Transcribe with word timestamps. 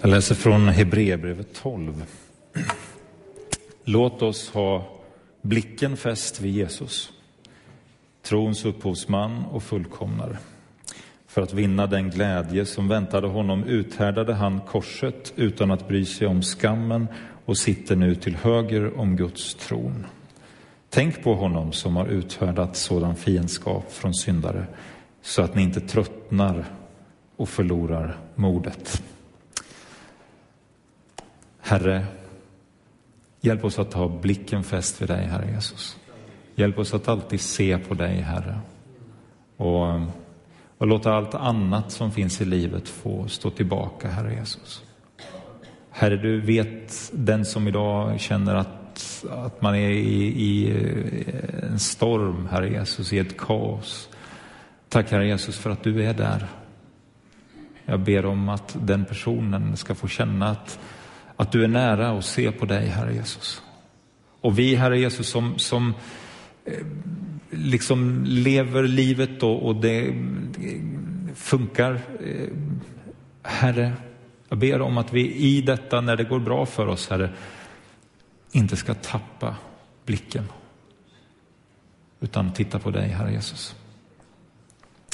Jag 0.00 0.10
läser 0.10 0.34
från 0.34 0.68
Hebreerbrevet 0.68 1.54
12. 1.54 2.04
Låt 3.84 4.22
oss 4.22 4.50
ha 4.50 4.88
blicken 5.42 5.96
fäst 5.96 6.40
vid 6.40 6.54
Jesus, 6.54 7.12
trons 8.22 8.64
upphovsman 8.64 9.44
och 9.44 9.62
fullkomnare. 9.62 10.38
För 11.26 11.42
att 11.42 11.52
vinna 11.52 11.86
den 11.86 12.10
glädje 12.10 12.66
som 12.66 12.88
väntade 12.88 13.26
honom 13.26 13.64
uthärdade 13.64 14.34
han 14.34 14.60
korset 14.60 15.32
utan 15.36 15.70
att 15.70 15.88
bry 15.88 16.04
sig 16.04 16.26
om 16.26 16.42
skammen 16.42 17.06
och 17.44 17.58
sitter 17.58 17.96
nu 17.96 18.14
till 18.14 18.36
höger 18.36 18.98
om 18.98 19.16
Guds 19.16 19.54
tron. 19.54 20.06
Tänk 20.90 21.22
på 21.22 21.34
honom 21.34 21.72
som 21.72 21.96
har 21.96 22.06
uthärdat 22.06 22.76
sådan 22.76 23.16
fiendskap 23.16 23.92
från 23.92 24.14
syndare 24.14 24.66
så 25.22 25.42
att 25.42 25.54
ni 25.54 25.62
inte 25.62 25.80
tröttnar 25.80 26.64
och 27.36 27.48
förlorar 27.48 28.18
modet. 28.34 29.02
Herre, 31.66 32.06
hjälp 33.40 33.64
oss 33.64 33.78
att 33.78 33.92
ha 33.92 34.08
blicken 34.08 34.64
fäst 34.64 35.02
vid 35.02 35.08
dig, 35.08 35.26
Herre 35.26 35.50
Jesus. 35.50 35.96
Hjälp 36.54 36.78
oss 36.78 36.94
att 36.94 37.08
alltid 37.08 37.40
se 37.40 37.78
på 37.78 37.94
dig, 37.94 38.20
Herre. 38.20 38.58
Och, 39.56 40.00
och 40.78 40.86
låta 40.86 41.12
allt 41.12 41.34
annat 41.34 41.92
som 41.92 42.12
finns 42.12 42.40
i 42.40 42.44
livet 42.44 42.88
få 42.88 43.28
stå 43.28 43.50
tillbaka, 43.50 44.08
Herre 44.08 44.34
Jesus. 44.34 44.82
Herre, 45.90 46.16
du 46.16 46.40
vet 46.40 47.10
den 47.12 47.44
som 47.44 47.68
idag 47.68 48.20
känner 48.20 48.54
att, 48.54 49.24
att 49.30 49.62
man 49.62 49.74
är 49.74 49.90
i, 49.90 50.24
i 50.26 50.70
eh, 50.70 51.70
en 51.70 51.78
storm, 51.78 52.48
Herre 52.50 52.70
Jesus, 52.70 53.12
i 53.12 53.18
ett 53.18 53.36
kaos. 53.36 54.08
Tack, 54.88 55.10
Herre 55.10 55.26
Jesus, 55.26 55.58
för 55.58 55.70
att 55.70 55.82
du 55.82 56.04
är 56.04 56.14
där. 56.14 56.46
Jag 57.84 58.00
ber 58.00 58.26
om 58.26 58.48
att 58.48 58.76
den 58.80 59.04
personen 59.04 59.76
ska 59.76 59.94
få 59.94 60.08
känna 60.08 60.50
att 60.50 60.78
att 61.36 61.52
du 61.52 61.64
är 61.64 61.68
nära 61.68 62.12
och 62.12 62.24
ser 62.24 62.50
på 62.50 62.66
dig, 62.66 62.86
Herre 62.86 63.14
Jesus. 63.14 63.62
Och 64.40 64.58
vi, 64.58 64.74
Herre 64.74 64.98
Jesus, 64.98 65.28
som, 65.28 65.58
som 65.58 65.94
eh, 66.64 66.86
liksom 67.50 68.24
lever 68.24 68.82
livet 68.82 69.42
och, 69.42 69.66
och 69.66 69.76
det 69.76 70.14
funkar. 71.34 72.00
Eh, 72.24 72.48
Herre, 73.42 73.92
jag 74.48 74.58
ber 74.58 74.80
om 74.80 74.98
att 74.98 75.12
vi 75.12 75.34
i 75.34 75.60
detta, 75.60 76.00
när 76.00 76.16
det 76.16 76.24
går 76.24 76.40
bra 76.40 76.66
för 76.66 76.86
oss, 76.86 77.10
Herre, 77.10 77.30
inte 78.52 78.76
ska 78.76 78.94
tappa 78.94 79.56
blicken. 80.04 80.44
Utan 82.20 82.52
titta 82.52 82.78
på 82.78 82.90
dig, 82.90 83.08
Herre 83.08 83.32
Jesus. 83.32 83.76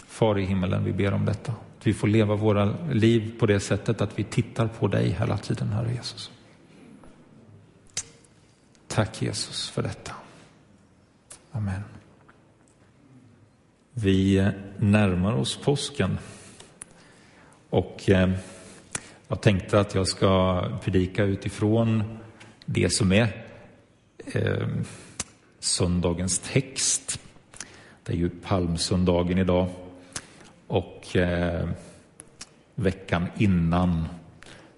Far 0.07 0.39
i 0.39 0.45
himmelen, 0.45 0.85
vi 0.85 0.93
ber 0.93 1.13
om 1.13 1.25
detta. 1.25 1.55
Att 1.83 1.87
vi 1.87 1.95
får 1.95 2.09
leva 2.09 2.35
våra 2.35 2.77
liv 2.93 3.39
på 3.39 3.47
det 3.47 3.61
sättet 3.61 4.01
att 4.01 4.19
vi 4.19 4.25
tittar 4.25 4.69
på 4.69 4.89
dig 4.89 5.17
hela 5.19 5.39
tiden, 5.39 5.69
Herre 5.69 5.93
Jesus. 5.93 6.31
Tack 8.87 9.23
Jesus 9.23 9.71
för 9.71 9.83
detta. 9.83 10.13
Amen. 11.53 11.83
Vi 13.93 14.39
eh, 14.39 14.49
närmar 14.79 15.33
oss 15.33 15.57
påsken 15.57 16.19
och 17.71 18.11
eh, 18.11 18.31
jag 19.29 19.41
tänkte 19.41 19.81
att 19.81 19.95
jag 19.95 20.09
ska 20.09 20.63
predika 20.83 21.25
utifrån 21.25 22.19
det 22.67 22.93
som 22.93 23.13
är 23.13 23.45
eh, 24.35 24.69
söndagens 25.59 26.39
text. 26.39 27.21
Det 28.03 28.13
är 28.13 28.17
ju 28.17 28.31
palmsöndagen 28.31 29.39
idag 29.39 29.71
och 30.73 31.17
eh, 31.17 31.69
veckan 32.75 33.27
innan 33.39 34.09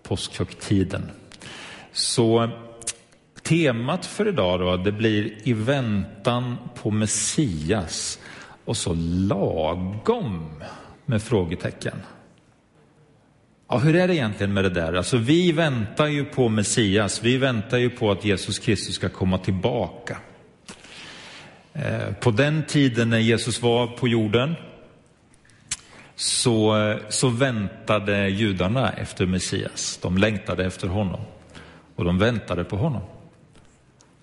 påskhögtiden. 0.03 1.11
Så 1.93 2.51
temat 3.43 4.07
för 4.07 4.29
idag 4.29 4.61
då, 4.61 4.77
det 4.77 4.93
blir 4.93 5.49
i 5.49 5.53
väntan 5.53 6.57
på 6.75 6.91
Messias 6.91 8.19
och 8.65 8.77
så 8.77 8.95
lagom 9.29 10.63
med 11.05 11.23
frågetecken. 11.23 11.97
Ja, 13.69 13.79
hur 13.79 13.97
är 13.97 14.09
det 14.09 14.15
egentligen 14.15 14.55
med 14.55 14.65
det 14.65 14.71
där? 14.71 14.93
Alltså, 14.93 15.17
vi 15.17 15.53
väntar 15.53 16.07
ju 16.07 16.25
på 16.25 16.49
Messias, 16.49 17.23
vi 17.23 17.37
väntar 17.37 17.79
ju 17.79 17.91
på 17.91 18.11
att 18.11 18.25
Jesus 18.25 18.59
Kristus 18.59 18.95
ska 18.95 19.09
komma 19.09 19.39
tillbaka. 19.39 20.19
Eh, 21.73 22.13
på 22.21 22.31
den 22.31 22.65
tiden 22.65 23.11
när 23.11 23.19
Jesus 23.19 23.63
var 23.63 23.87
på 23.87 24.09
jorden 24.09 24.55
så, 26.17 26.97
så 27.09 27.29
väntade 27.29 28.29
judarna 28.29 28.93
efter 28.93 29.27
Messias. 29.27 29.99
De 30.03 30.19
längtade 30.19 30.65
efter 30.65 30.89
honom 30.89 31.21
och 31.97 32.05
de 32.05 32.19
väntade 32.19 32.65
på 32.65 32.77
honom. 32.77 33.03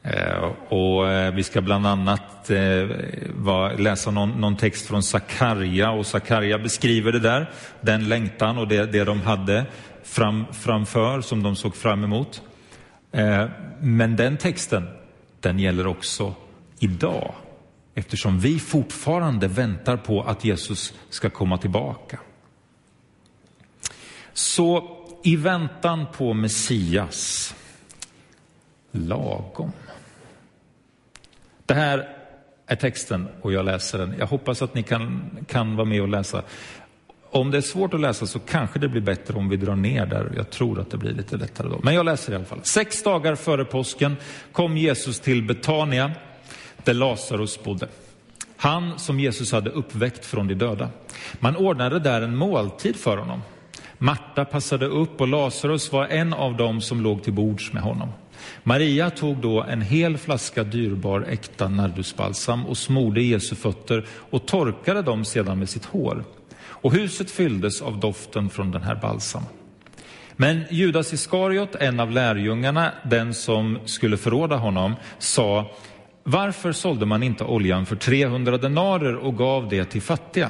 Eh, 0.04 0.52
och 0.70 1.10
eh, 1.10 1.34
vi 1.34 1.44
ska 1.44 1.62
bland 1.62 1.88
annat 1.88 2.50
eh, 2.50 3.78
läsa 3.78 4.12
någon 4.12 4.58
text 4.58 4.88
från 4.88 5.04
Sakarja 5.04 5.92
och 5.92 6.06
Sakarja 6.06 6.58
beskriver 6.58 7.12
det 7.12 7.20
där, 7.20 7.50
den 7.82 8.10
längtan 8.10 8.58
och 8.58 8.68
det, 8.68 8.86
det 8.86 9.04
de 9.04 9.22
hade 9.22 9.66
fram, 10.04 10.46
framför 10.52 11.22
som 11.22 11.44
de 11.44 11.56
såg 11.56 11.76
fram 11.76 12.04
emot. 12.04 12.42
Men 13.80 14.16
den 14.16 14.38
texten, 14.38 14.88
den 15.40 15.60
gäller 15.60 15.88
också 15.88 16.34
idag 16.80 17.34
eftersom 17.96 18.40
vi 18.40 18.60
fortfarande 18.60 19.48
väntar 19.48 19.98
på 19.98 20.22
att 20.22 20.46
Jesus 20.46 20.94
ska 21.10 21.30
komma 21.30 21.58
tillbaka. 21.58 22.20
Så 24.34 24.98
i 25.24 25.36
väntan 25.36 26.06
på 26.18 26.34
Messias, 26.34 27.56
lagom. 28.92 29.72
Det 31.66 31.74
här 31.74 32.18
är 32.68 32.76
texten 32.76 33.28
och 33.42 33.54
jag 33.54 33.66
läser 33.66 33.98
den. 33.98 34.16
Jag 34.20 34.28
hoppas 34.28 34.62
att 34.62 34.74
ni 34.74 34.84
kan, 34.84 35.30
kan 35.48 35.76
vara 35.76 35.86
med 35.86 36.02
och 36.02 36.08
läsa. 36.08 36.44
Om 37.30 37.52
det 37.52 37.58
är 37.58 37.62
svårt 37.62 37.94
att 37.94 38.00
läsa 38.00 38.26
så 38.26 38.40
kanske 38.40 38.80
det 38.80 38.88
blir 38.88 39.02
bättre 39.02 39.38
om 39.38 39.50
vi 39.50 39.58
drar 39.58 39.76
ner 39.76 40.06
där. 40.06 40.34
Jag 40.36 40.50
tror 40.50 40.80
att 40.80 40.92
det 40.92 40.98
blir 40.98 41.12
lite 41.12 41.38
lättare 41.38 41.70
då. 41.70 41.80
Men 41.84 41.94
jag 41.94 42.06
läser 42.06 42.34
i 42.34 42.36
alla 42.36 42.46
fall. 42.46 42.60
Sex 42.64 43.04
dagar 43.04 43.36
före 43.36 43.66
påsken 43.66 44.18
kom 44.52 44.78
Jesus 44.78 45.20
till 45.20 45.44
Betania 45.44 46.12
där 46.84 46.94
Lazarus 46.94 47.64
bodde. 47.64 47.88
Han 48.58 49.00
som 49.00 49.20
Jesus 49.20 49.52
hade 49.52 49.70
uppväckt 49.70 50.26
från 50.26 50.48
de 50.48 50.54
döda. 50.54 50.90
Man 51.40 51.56
ordnade 51.56 52.00
där 52.00 52.22
en 52.22 52.36
måltid 52.36 52.96
för 52.96 53.18
honom. 53.18 53.42
Marta 53.98 54.46
passade 54.46 54.86
upp 54.86 55.22
och 55.22 55.28
Lazarus 55.28 55.92
var 55.92 56.08
en 56.08 56.34
av 56.34 56.58
dem 56.58 56.82
som 56.82 57.02
låg 57.02 57.24
till 57.24 57.34
bords 57.34 57.74
med 57.74 57.84
honom. 57.84 58.10
Maria 58.64 59.10
tog 59.10 59.38
då 59.38 59.64
en 59.64 59.82
hel 59.82 60.18
flaska 60.18 60.64
dyrbar 60.64 61.26
äkta 61.30 61.68
nardusbalsam 61.68 62.66
och 62.66 62.78
smorde 62.78 63.22
Jesu 63.22 63.56
fötter 63.56 64.06
och 64.10 64.46
torkade 64.46 65.02
dem 65.02 65.26
sedan 65.26 65.60
med 65.60 65.70
sitt 65.70 65.86
hår. 65.86 66.24
Och 66.62 66.94
huset 66.94 67.32
fylldes 67.32 67.82
av 67.82 68.00
doften 68.00 68.50
från 68.50 68.72
den 68.72 68.84
här 68.84 68.96
balsamen. 68.96 69.50
Men 70.36 70.64
Judas 70.70 71.14
Iskariot, 71.14 71.76
en 71.76 72.00
av 72.00 72.12
lärjungarna, 72.12 72.92
den 73.04 73.34
som 73.34 73.80
skulle 73.86 74.18
förråda 74.18 74.56
honom, 74.56 74.96
sa 75.20 75.72
varför 76.24 76.72
sålde 76.72 77.06
man 77.06 77.24
inte 77.24 77.44
oljan 77.44 77.86
för 77.86 77.96
300 77.96 78.58
denarer 78.58 79.16
och 79.16 79.38
gav 79.38 79.70
det 79.70 79.86
till 79.86 80.02
fattiga? 80.02 80.50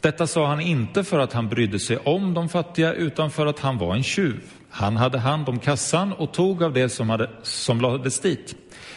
Detta 0.00 0.26
sa 0.26 0.46
han 0.46 0.60
inte 0.60 1.04
för 1.04 1.18
att 1.18 1.32
han 1.32 1.48
brydde 1.48 1.78
sig 1.78 1.96
om 1.96 2.34
de 2.34 2.48
fattiga 2.48 2.92
utan 2.92 3.30
för 3.30 3.46
att 3.46 3.58
han 3.58 3.78
var 3.78 3.94
en 3.94 4.02
tjuv. 4.02 4.42
Han 4.70 4.96
hade 4.96 5.18
hand 5.18 5.48
om 5.48 5.58
kassan 5.58 6.12
och 6.12 6.32
tog 6.32 6.62
av 6.62 6.72
det 6.72 6.88
som, 6.88 7.10
hade, 7.10 7.30
som 7.42 7.80
lades 7.80 8.20
dit. 8.20 8.54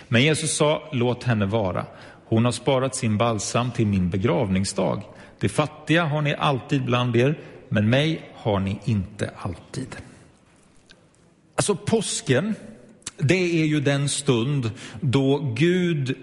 Men 0.08 0.22
Jesus 0.22 0.58
sa, 0.58 0.90
låt 0.92 1.24
henne 1.24 1.46
vara. 1.46 1.86
Hon 2.26 2.46
har 2.46 2.52
sparat 2.52 2.96
sin 2.96 3.18
balsam 3.18 3.72
till 3.72 3.88
min 3.88 4.10
begravningsdag. 4.10 5.02
De 5.40 5.50
fattiga 5.50 6.04
har 6.04 6.22
ni 6.22 6.36
alltid 6.36 6.86
bland 6.86 7.16
er, 7.16 7.40
men 7.70 7.90
mig 7.90 8.32
har 8.36 8.60
ni 8.60 8.80
inte 8.86 9.32
alltid. 9.38 9.96
Alltså 11.56 11.76
påsken 11.76 12.56
det 13.24 13.62
är 13.62 13.66
ju 13.66 13.80
den 13.80 14.10
stund 14.10 14.72
då 15.02 15.54
Gud 15.56 16.16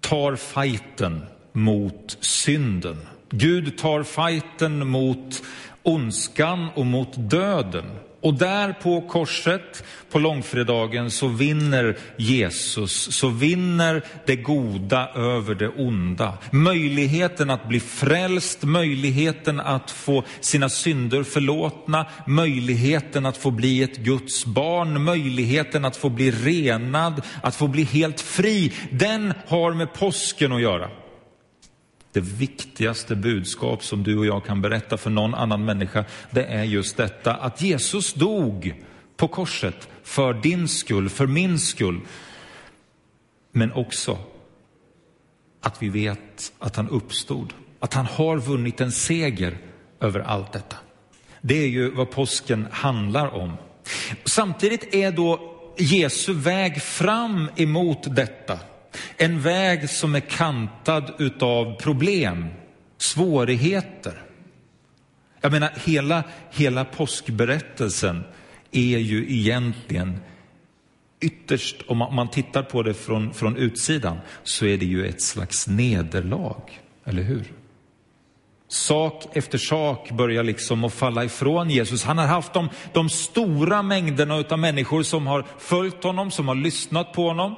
tar 0.00 0.36
fighten 0.36 1.20
mot 1.52 2.18
synden. 2.20 2.96
Gud 3.30 3.78
tar 3.78 4.02
fighten 4.02 4.88
mot 4.88 5.42
ondskan 5.82 6.68
och 6.74 6.86
mot 6.86 7.30
döden. 7.30 7.84
Och 8.24 8.34
där 8.34 8.72
på 8.72 9.00
korset, 9.00 9.84
på 10.10 10.18
långfredagen, 10.18 11.10
så 11.10 11.28
vinner 11.28 11.98
Jesus, 12.16 13.16
så 13.16 13.28
vinner 13.28 14.02
det 14.26 14.36
goda 14.36 15.08
över 15.14 15.54
det 15.54 15.68
onda. 15.68 16.38
Möjligheten 16.50 17.50
att 17.50 17.68
bli 17.68 17.80
frälst, 17.80 18.62
möjligheten 18.62 19.60
att 19.60 19.90
få 19.90 20.24
sina 20.40 20.68
synder 20.68 21.22
förlåtna, 21.22 22.06
möjligheten 22.26 23.26
att 23.26 23.36
få 23.36 23.50
bli 23.50 23.82
ett 23.82 23.96
Guds 23.96 24.46
barn, 24.46 25.04
möjligheten 25.04 25.84
att 25.84 25.96
få 25.96 26.08
bli 26.08 26.30
renad, 26.30 27.22
att 27.42 27.56
få 27.56 27.68
bli 27.68 27.82
helt 27.82 28.20
fri. 28.20 28.72
Den 28.90 29.34
har 29.46 29.74
med 29.74 29.94
påsken 29.94 30.52
att 30.52 30.62
göra. 30.62 31.03
Det 32.14 32.20
viktigaste 32.20 33.16
budskap 33.16 33.84
som 33.84 34.02
du 34.02 34.18
och 34.18 34.26
jag 34.26 34.44
kan 34.44 34.62
berätta 34.62 34.96
för 34.96 35.10
någon 35.10 35.34
annan 35.34 35.64
människa, 35.64 36.04
det 36.30 36.44
är 36.44 36.64
just 36.64 36.96
detta 36.96 37.34
att 37.34 37.62
Jesus 37.62 38.14
dog 38.14 38.82
på 39.16 39.28
korset 39.28 39.88
för 40.02 40.34
din 40.34 40.68
skull, 40.68 41.08
för 41.08 41.26
min 41.26 41.58
skull. 41.58 42.00
Men 43.52 43.72
också 43.72 44.18
att 45.60 45.82
vi 45.82 45.88
vet 45.88 46.52
att 46.58 46.76
han 46.76 46.88
uppstod, 46.88 47.54
att 47.80 47.94
han 47.94 48.06
har 48.06 48.36
vunnit 48.36 48.80
en 48.80 48.92
seger 48.92 49.58
över 50.00 50.20
allt 50.20 50.52
detta. 50.52 50.76
Det 51.40 51.62
är 51.62 51.68
ju 51.68 51.90
vad 51.90 52.10
påsken 52.10 52.66
handlar 52.70 53.34
om. 53.34 53.52
Samtidigt 54.24 54.94
är 54.94 55.12
då 55.12 55.54
Jesu 55.78 56.32
väg 56.32 56.82
fram 56.82 57.50
emot 57.56 58.16
detta 58.16 58.58
en 59.16 59.40
väg 59.40 59.90
som 59.90 60.14
är 60.14 60.20
kantad 60.20 61.14
utav 61.18 61.76
problem, 61.80 62.48
svårigheter. 62.98 64.22
Jag 65.40 65.52
menar, 65.52 65.72
hela, 65.84 66.22
hela 66.50 66.84
påskberättelsen 66.84 68.24
är 68.70 68.98
ju 68.98 69.32
egentligen 69.32 70.20
ytterst, 71.20 71.76
om 71.86 71.98
man, 71.98 72.08
om 72.08 72.14
man 72.14 72.30
tittar 72.30 72.62
på 72.62 72.82
det 72.82 72.94
från, 72.94 73.34
från 73.34 73.56
utsidan, 73.56 74.18
så 74.42 74.66
är 74.66 74.76
det 74.76 74.86
ju 74.86 75.06
ett 75.06 75.22
slags 75.22 75.68
nederlag, 75.68 76.80
eller 77.04 77.22
hur? 77.22 77.52
Sak 78.68 79.36
efter 79.36 79.58
sak 79.58 80.10
börjar 80.10 80.42
liksom 80.42 80.84
att 80.84 80.94
falla 80.94 81.24
ifrån 81.24 81.70
Jesus. 81.70 82.04
Han 82.04 82.18
har 82.18 82.26
haft 82.26 82.52
de, 82.52 82.68
de 82.92 83.08
stora 83.08 83.82
mängderna 83.82 84.44
av 84.50 84.58
människor 84.58 85.02
som 85.02 85.26
har 85.26 85.44
följt 85.58 86.04
honom, 86.04 86.30
som 86.30 86.48
har 86.48 86.54
lyssnat 86.54 87.12
på 87.12 87.28
honom, 87.28 87.54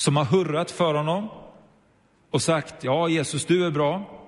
som 0.00 0.16
har 0.16 0.24
hurrat 0.24 0.70
för 0.70 0.94
honom 0.94 1.28
och 2.30 2.42
sagt, 2.42 2.84
ja 2.84 3.08
Jesus 3.08 3.44
du 3.44 3.66
är 3.66 3.70
bra. 3.70 4.20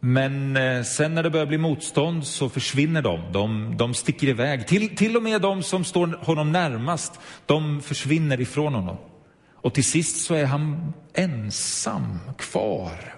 Men 0.00 0.56
eh, 0.56 0.82
sen 0.82 1.14
när 1.14 1.22
det 1.22 1.30
börjar 1.30 1.46
bli 1.46 1.58
motstånd 1.58 2.26
så 2.26 2.48
försvinner 2.48 3.02
de, 3.02 3.32
de, 3.32 3.76
de 3.76 3.94
sticker 3.94 4.28
iväg. 4.28 4.66
Till, 4.66 4.96
till 4.96 5.16
och 5.16 5.22
med 5.22 5.40
de 5.40 5.62
som 5.62 5.84
står 5.84 6.06
honom 6.06 6.52
närmast, 6.52 7.20
de 7.46 7.80
försvinner 7.80 8.40
ifrån 8.40 8.74
honom. 8.74 8.96
Och 9.54 9.74
till 9.74 9.84
sist 9.84 10.24
så 10.24 10.34
är 10.34 10.44
han 10.44 10.92
ensam 11.14 12.18
kvar 12.38 13.14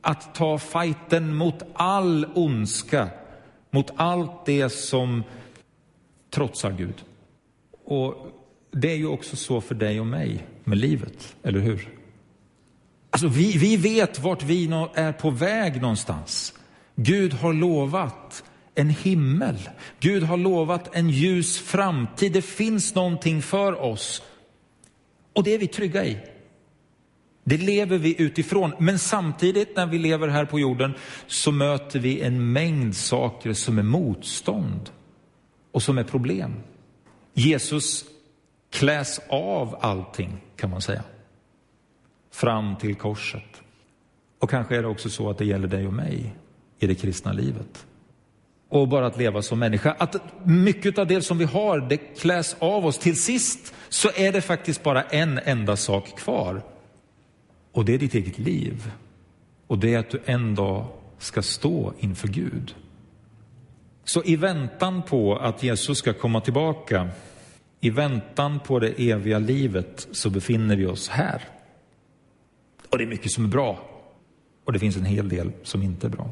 att 0.00 0.34
ta 0.34 0.58
fighten 0.58 1.34
mot 1.34 1.62
all 1.74 2.26
ondska, 2.34 3.08
mot 3.70 3.90
allt 3.96 4.46
det 4.46 4.68
som 4.68 5.22
trotsar 6.30 6.72
Gud. 6.72 7.04
Och 7.84 8.43
det 8.74 8.92
är 8.92 8.96
ju 8.96 9.06
också 9.06 9.36
så 9.36 9.60
för 9.60 9.74
dig 9.74 10.00
och 10.00 10.06
mig 10.06 10.46
med 10.64 10.78
livet, 10.78 11.36
eller 11.42 11.60
hur? 11.60 11.88
Alltså 13.10 13.28
vi, 13.28 13.58
vi 13.58 13.76
vet 13.76 14.18
vart 14.18 14.42
vi 14.42 14.64
är 14.94 15.12
på 15.12 15.30
väg 15.30 15.82
någonstans. 15.82 16.54
Gud 16.96 17.32
har 17.32 17.52
lovat 17.52 18.44
en 18.74 18.90
himmel. 18.90 19.56
Gud 20.00 20.22
har 20.22 20.36
lovat 20.36 20.96
en 20.96 21.10
ljus 21.10 21.58
framtid. 21.58 22.32
Det 22.32 22.42
finns 22.42 22.94
någonting 22.94 23.42
för 23.42 23.82
oss. 23.82 24.22
Och 25.32 25.44
det 25.44 25.54
är 25.54 25.58
vi 25.58 25.66
trygga 25.66 26.04
i. 26.04 26.18
Det 27.44 27.56
lever 27.56 27.98
vi 27.98 28.22
utifrån. 28.22 28.72
Men 28.78 28.98
samtidigt 28.98 29.76
när 29.76 29.86
vi 29.86 29.98
lever 29.98 30.28
här 30.28 30.44
på 30.44 30.60
jorden 30.60 30.94
så 31.26 31.52
möter 31.52 31.98
vi 31.98 32.20
en 32.20 32.52
mängd 32.52 32.96
saker 32.96 33.52
som 33.52 33.78
är 33.78 33.82
motstånd 33.82 34.90
och 35.72 35.82
som 35.82 35.98
är 35.98 36.04
problem. 36.04 36.52
Jesus 37.34 38.04
kläs 38.74 39.20
av 39.28 39.76
allting 39.80 40.40
kan 40.56 40.70
man 40.70 40.80
säga. 40.80 41.02
Fram 42.30 42.76
till 42.76 42.94
korset. 42.94 43.62
Och 44.38 44.50
kanske 44.50 44.76
är 44.76 44.82
det 44.82 44.88
också 44.88 45.10
så 45.10 45.30
att 45.30 45.38
det 45.38 45.44
gäller 45.44 45.68
dig 45.68 45.86
och 45.86 45.92
mig 45.92 46.34
i 46.78 46.86
det 46.86 46.94
kristna 46.94 47.32
livet. 47.32 47.86
Och 48.68 48.88
bara 48.88 49.06
att 49.06 49.18
leva 49.18 49.42
som 49.42 49.58
människa. 49.58 49.96
Att 49.98 50.16
mycket 50.44 50.98
av 50.98 51.06
det 51.06 51.22
som 51.22 51.38
vi 51.38 51.44
har, 51.44 51.80
det 51.80 51.96
kläs 51.96 52.56
av 52.58 52.86
oss. 52.86 52.98
Till 52.98 53.22
sist 53.22 53.74
så 53.88 54.08
är 54.16 54.32
det 54.32 54.40
faktiskt 54.40 54.82
bara 54.82 55.02
en 55.02 55.38
enda 55.44 55.76
sak 55.76 56.18
kvar. 56.18 56.62
Och 57.72 57.84
det 57.84 57.94
är 57.94 57.98
ditt 57.98 58.14
eget 58.14 58.38
liv. 58.38 58.90
Och 59.66 59.78
det 59.78 59.94
är 59.94 59.98
att 59.98 60.10
du 60.10 60.20
en 60.24 60.54
dag 60.54 60.86
ska 61.18 61.42
stå 61.42 61.92
inför 61.98 62.28
Gud. 62.28 62.74
Så 64.04 64.22
i 64.24 64.36
väntan 64.36 65.02
på 65.02 65.36
att 65.36 65.62
Jesus 65.62 65.98
ska 65.98 66.12
komma 66.12 66.40
tillbaka, 66.40 67.08
i 67.84 67.90
väntan 67.90 68.60
på 68.60 68.78
det 68.78 69.10
eviga 69.10 69.38
livet, 69.38 70.08
så 70.12 70.30
befinner 70.30 70.76
vi 70.76 70.86
oss 70.86 71.08
här. 71.08 71.42
Och 72.90 72.98
det 72.98 73.04
är 73.04 73.08
mycket 73.08 73.32
som 73.32 73.44
är 73.44 73.48
bra. 73.48 73.78
Och 74.64 74.72
det 74.72 74.78
finns 74.78 74.96
en 74.96 75.04
hel 75.04 75.28
del 75.28 75.52
som 75.62 75.82
inte 75.82 76.06
är 76.06 76.10
bra. 76.10 76.30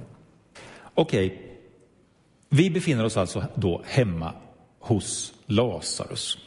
Okej, 0.95 1.27
okay. 1.27 1.39
vi 2.49 2.71
befinner 2.71 3.05
oss 3.05 3.17
alltså 3.17 3.45
då 3.55 3.83
hemma 3.85 4.33
hos 4.79 5.35
Lazarus. 5.47 6.39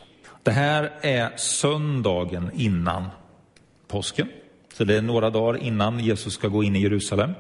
Det 0.44 0.52
här 0.52 0.92
är 1.02 1.38
söndagen 1.38 2.52
innan 2.56 3.06
påsken. 3.88 4.28
Så 4.74 4.84
det 4.84 4.96
är 4.96 5.02
några 5.02 5.30
dagar 5.30 5.64
innan 5.64 6.00
Jesus 6.00 6.34
ska 6.34 6.48
gå 6.48 6.64
in 6.64 6.76
i 6.76 6.82
Jerusalem. 6.82 7.32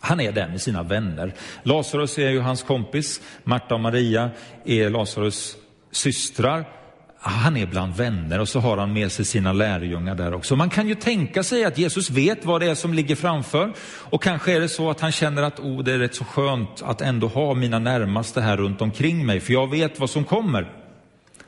Han 0.00 0.20
är 0.20 0.32
där 0.32 0.48
med 0.48 0.60
sina 0.60 0.82
vänner. 0.82 1.34
Lazarus 1.62 2.18
är 2.18 2.30
ju 2.30 2.40
hans 2.40 2.62
kompis. 2.62 3.20
Marta 3.44 3.74
och 3.74 3.80
Maria 3.80 4.30
är 4.64 4.90
Lazarus 4.90 5.56
systrar. 5.90 6.79
Han 7.22 7.56
är 7.56 7.66
bland 7.66 7.94
vänner 7.94 8.38
och 8.38 8.48
så 8.48 8.60
har 8.60 8.76
han 8.76 8.92
med 8.92 9.12
sig 9.12 9.24
sina 9.24 9.52
lärjungar 9.52 10.14
där 10.14 10.34
också. 10.34 10.56
Man 10.56 10.70
kan 10.70 10.88
ju 10.88 10.94
tänka 10.94 11.42
sig 11.42 11.64
att 11.64 11.78
Jesus 11.78 12.10
vet 12.10 12.44
vad 12.44 12.60
det 12.60 12.70
är 12.70 12.74
som 12.74 12.94
ligger 12.94 13.16
framför. 13.16 13.72
Och 13.82 14.22
kanske 14.22 14.52
är 14.52 14.60
det 14.60 14.68
så 14.68 14.90
att 14.90 15.00
han 15.00 15.12
känner 15.12 15.42
att 15.42 15.60
oh, 15.60 15.84
det 15.84 15.92
är 15.92 15.98
rätt 15.98 16.14
så 16.14 16.24
skönt 16.24 16.82
att 16.82 17.00
ändå 17.00 17.26
ha 17.26 17.54
mina 17.54 17.78
närmaste 17.78 18.40
här 18.40 18.56
runt 18.56 18.80
omkring 18.80 19.26
mig, 19.26 19.40
för 19.40 19.52
jag 19.52 19.70
vet 19.70 20.00
vad 20.00 20.10
som 20.10 20.24
kommer. 20.24 20.72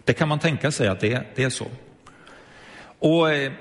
Det 0.04 0.12
kan 0.12 0.28
man 0.28 0.38
tänka 0.38 0.70
sig 0.70 0.88
att 0.88 1.00
det, 1.00 1.26
det 1.34 1.44
är 1.44 1.50
så. 1.50 1.66
Och 2.98 3.32
eh, 3.32 3.52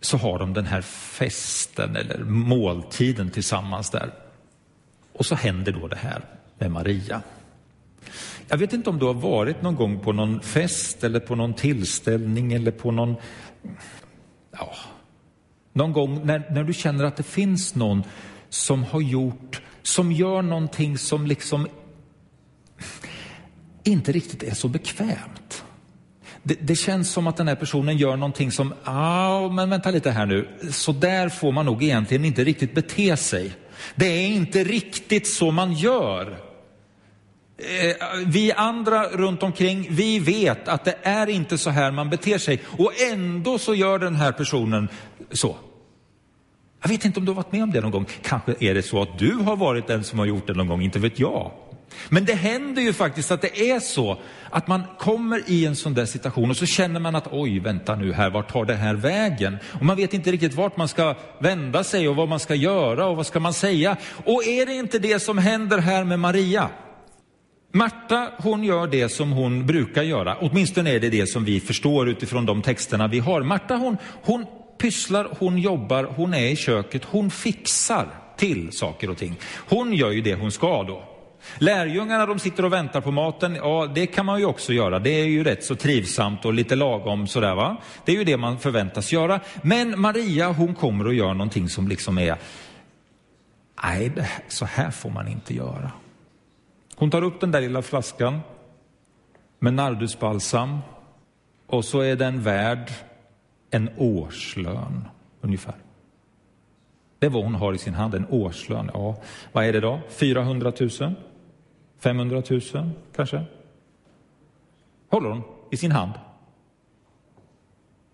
så 0.00 0.16
har 0.16 0.38
de 0.38 0.54
den 0.54 0.66
här 0.66 0.82
festen 0.82 1.96
eller 1.96 2.18
måltiden 2.24 3.30
tillsammans 3.30 3.90
där. 3.90 4.10
Och 5.12 5.26
så 5.26 5.34
händer 5.34 5.72
då 5.72 5.88
det 5.88 5.96
här 5.96 6.24
med 6.58 6.70
Maria. 6.70 7.22
Jag 8.48 8.56
vet 8.56 8.72
inte 8.72 8.90
om 8.90 8.98
du 8.98 9.06
har 9.06 9.14
varit 9.14 9.62
någon 9.62 9.76
gång 9.76 10.00
på 10.00 10.12
någon 10.12 10.40
fest 10.40 11.04
eller 11.04 11.20
på 11.20 11.34
någon 11.34 11.54
tillställning 11.54 12.52
eller 12.52 12.70
på 12.70 12.90
någon... 12.90 13.14
Ja, 14.52 14.74
någon 15.72 15.92
gång 15.92 16.26
när, 16.26 16.50
när 16.50 16.64
du 16.64 16.72
känner 16.72 17.04
att 17.04 17.16
det 17.16 17.22
finns 17.22 17.74
någon 17.74 18.02
som 18.48 18.84
har 18.84 19.00
gjort, 19.00 19.62
som 19.82 20.12
gör 20.12 20.42
någonting 20.42 20.98
som 20.98 21.26
liksom 21.26 21.66
inte 23.84 24.12
riktigt 24.12 24.42
är 24.42 24.54
så 24.54 24.68
bekvämt. 24.68 25.64
Det, 26.42 26.54
det, 26.60 26.76
känns 26.76 27.10
som 27.10 27.26
att 27.26 27.36
den 27.36 27.48
här 27.48 27.54
personen 27.54 27.96
gör 27.96 28.16
någonting 28.16 28.52
som, 28.52 28.74
ah, 28.84 29.48
men 29.48 29.70
vänta 29.70 29.90
lite 29.90 30.10
här 30.10 30.26
nu, 30.26 30.48
så 30.70 30.92
där 30.92 31.28
får 31.28 31.52
man 31.52 31.66
nog 31.66 31.82
egentligen 31.82 32.24
inte 32.24 32.44
riktigt 32.44 32.74
bete 32.74 33.16
sig. 33.16 33.52
Det 33.94 34.06
är 34.06 34.28
inte 34.28 34.64
riktigt 34.64 35.26
så 35.26 35.50
man 35.50 35.72
gör. 35.72 36.45
Eh, 37.58 37.96
vi 38.26 38.52
andra 38.52 39.08
runt 39.08 39.42
omkring, 39.42 39.86
vi 39.90 40.18
vet 40.18 40.68
att 40.68 40.84
det 40.84 40.94
är 41.02 41.26
inte 41.26 41.58
så 41.58 41.70
här 41.70 41.90
man 41.90 42.10
beter 42.10 42.38
sig 42.38 42.60
och 42.78 42.92
ändå 43.12 43.58
så 43.58 43.74
gör 43.74 43.98
den 43.98 44.14
här 44.14 44.32
personen 44.32 44.88
så. 45.32 45.56
Jag 46.82 46.88
vet 46.88 47.04
inte 47.04 47.20
om 47.20 47.24
du 47.24 47.30
har 47.30 47.36
varit 47.36 47.52
med 47.52 47.62
om 47.62 47.70
det 47.70 47.80
någon 47.80 47.90
gång. 47.90 48.06
Kanske 48.22 48.54
är 48.60 48.74
det 48.74 48.82
så 48.82 49.02
att 49.02 49.18
du 49.18 49.32
har 49.32 49.56
varit 49.56 49.86
den 49.86 50.04
som 50.04 50.18
har 50.18 50.26
gjort 50.26 50.46
det 50.46 50.52
någon 50.52 50.68
gång, 50.68 50.82
inte 50.82 50.98
vet 50.98 51.18
jag. 51.18 51.50
Men 52.08 52.24
det 52.24 52.34
händer 52.34 52.82
ju 52.82 52.92
faktiskt 52.92 53.30
att 53.30 53.42
det 53.42 53.70
är 53.70 53.80
så 53.80 54.18
att 54.50 54.66
man 54.66 54.82
kommer 54.98 55.42
i 55.46 55.66
en 55.66 55.76
sån 55.76 55.94
där 55.94 56.06
situation 56.06 56.50
och 56.50 56.56
så 56.56 56.66
känner 56.66 57.00
man 57.00 57.14
att 57.14 57.28
oj, 57.30 57.58
vänta 57.58 57.94
nu 57.96 58.12
här, 58.12 58.30
vart 58.30 58.52
tar 58.52 58.64
det 58.64 58.74
här 58.74 58.94
vägen? 58.94 59.58
Och 59.72 59.84
man 59.84 59.96
vet 59.96 60.14
inte 60.14 60.32
riktigt 60.32 60.54
vart 60.54 60.76
man 60.76 60.88
ska 60.88 61.14
vända 61.38 61.84
sig 61.84 62.08
och 62.08 62.16
vad 62.16 62.28
man 62.28 62.40
ska 62.40 62.54
göra 62.54 63.06
och 63.06 63.16
vad 63.16 63.26
ska 63.26 63.40
man 63.40 63.52
säga. 63.52 63.96
Och 64.24 64.44
är 64.44 64.66
det 64.66 64.74
inte 64.74 64.98
det 64.98 65.20
som 65.20 65.38
händer 65.38 65.78
här 65.78 66.04
med 66.04 66.20
Maria? 66.20 66.70
Marta, 67.76 68.30
hon 68.38 68.64
gör 68.64 68.86
det 68.86 69.08
som 69.08 69.32
hon 69.32 69.66
brukar 69.66 70.02
göra. 70.02 70.36
Åtminstone 70.40 70.90
är 70.90 71.00
det 71.00 71.10
det 71.10 71.26
som 71.26 71.44
vi 71.44 71.60
förstår 71.60 72.08
utifrån 72.08 72.46
de 72.46 72.62
texterna 72.62 73.08
vi 73.08 73.18
har. 73.18 73.42
Marta, 73.42 73.76
hon, 73.76 73.96
hon 74.22 74.46
pysslar, 74.78 75.28
hon 75.38 75.58
jobbar, 75.58 76.04
hon 76.04 76.34
är 76.34 76.46
i 76.46 76.56
köket, 76.56 77.04
hon 77.04 77.30
fixar 77.30 78.06
till 78.36 78.72
saker 78.72 79.10
och 79.10 79.16
ting. 79.16 79.36
Hon 79.68 79.92
gör 79.92 80.10
ju 80.10 80.20
det 80.20 80.34
hon 80.34 80.52
ska 80.52 80.82
då. 80.82 81.04
Lärjungarna 81.58 82.26
de 82.26 82.38
sitter 82.38 82.64
och 82.64 82.72
väntar 82.72 83.00
på 83.00 83.10
maten, 83.10 83.54
ja 83.54 83.92
det 83.94 84.06
kan 84.06 84.26
man 84.26 84.38
ju 84.38 84.46
också 84.46 84.72
göra. 84.72 84.98
Det 84.98 85.20
är 85.20 85.26
ju 85.26 85.44
rätt 85.44 85.64
så 85.64 85.74
trivsamt 85.74 86.44
och 86.44 86.54
lite 86.54 86.76
lagom 86.76 87.26
sådär 87.26 87.54
va. 87.54 87.76
Det 88.04 88.12
är 88.12 88.16
ju 88.16 88.24
det 88.24 88.36
man 88.36 88.58
förväntas 88.58 89.12
göra. 89.12 89.40
Men 89.62 90.00
Maria 90.00 90.52
hon 90.52 90.74
kommer 90.74 91.06
och 91.06 91.14
gör 91.14 91.34
någonting 91.34 91.68
som 91.68 91.88
liksom 91.88 92.18
är, 92.18 92.36
nej 93.82 94.12
så 94.48 94.64
här 94.64 94.90
får 94.90 95.10
man 95.10 95.28
inte 95.28 95.54
göra. 95.54 95.90
Hon 96.96 97.10
tar 97.10 97.22
upp 97.22 97.40
den 97.40 97.50
där 97.50 97.60
lilla 97.60 97.82
flaskan 97.82 98.40
med 99.58 99.74
nardusbalsam 99.74 100.78
och 101.66 101.84
så 101.84 102.00
är 102.00 102.16
den 102.16 102.42
värd 102.42 102.90
en 103.70 103.90
årslön 103.96 105.08
ungefär. 105.40 105.74
Det 107.18 107.26
är 107.26 107.30
vad 107.30 107.44
hon 107.44 107.54
har 107.54 107.74
i 107.74 107.78
sin 107.78 107.94
hand, 107.94 108.14
en 108.14 108.26
årslön. 108.30 108.90
Ja, 108.94 109.16
vad 109.52 109.64
är 109.64 109.72
det 109.72 109.80
då? 109.80 110.00
400 110.08 110.72
000? 111.00 111.14
500 111.98 112.42
000 112.50 112.60
kanske? 113.16 113.44
Håller 115.08 115.30
hon 115.30 115.42
i 115.70 115.76
sin 115.76 115.92
hand. 115.92 116.12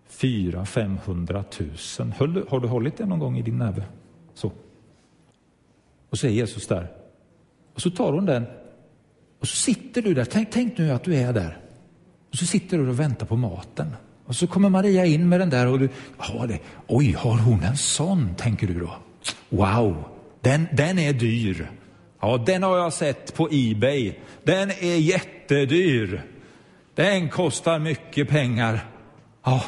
400 0.07 0.65
500 0.65 1.43
000. 1.59 2.13
Har 2.49 2.59
du 2.59 2.67
hållit 2.67 2.97
det 2.97 3.05
någon 3.05 3.19
gång 3.19 3.37
i 3.37 3.41
din 3.41 3.57
näve? 3.57 3.83
Så. 4.33 4.51
Och 6.09 6.17
så 6.17 6.27
är 6.27 6.31
Jesus 6.31 6.67
där. 6.67 6.91
Och 7.73 7.81
så 7.81 7.89
tar 7.89 8.13
hon 8.13 8.25
den 8.25 8.45
och 9.43 9.49
så 9.49 9.55
sitter 9.55 10.01
du 10.01 10.13
där. 10.13 10.25
Tänk, 10.25 10.51
tänk 10.51 10.77
nu 10.77 10.91
att 10.91 11.03
du 11.03 11.15
är 11.15 11.33
där. 11.33 11.57
Och 12.31 12.37
så 12.37 12.45
sitter 12.45 12.77
du 12.77 12.89
och 12.89 12.99
väntar 12.99 13.25
på 13.25 13.35
maten. 13.35 13.95
Och 14.25 14.35
så 14.35 14.47
kommer 14.47 14.69
Maria 14.69 15.05
in 15.05 15.29
med 15.29 15.39
den 15.39 15.49
där 15.49 15.67
och 15.67 15.79
du, 15.79 15.89
ja, 16.17 16.45
det, 16.47 16.59
oj, 16.87 17.11
har 17.11 17.37
hon 17.37 17.63
en 17.63 17.77
sån, 17.77 18.35
tänker 18.35 18.67
du 18.67 18.79
då. 18.79 18.95
Wow, 19.49 20.03
den, 20.41 20.67
den 20.71 20.99
är 20.99 21.13
dyr. 21.13 21.71
Ja, 22.21 22.43
den 22.45 22.63
har 22.63 22.77
jag 22.77 22.93
sett 22.93 23.35
på 23.35 23.49
Ebay. 23.51 24.13
Den 24.43 24.69
är 24.69 24.97
jättedyr. 24.97 26.23
Den 26.95 27.29
kostar 27.29 27.79
mycket 27.79 28.29
pengar. 28.29 28.85
Ja. 29.45 29.63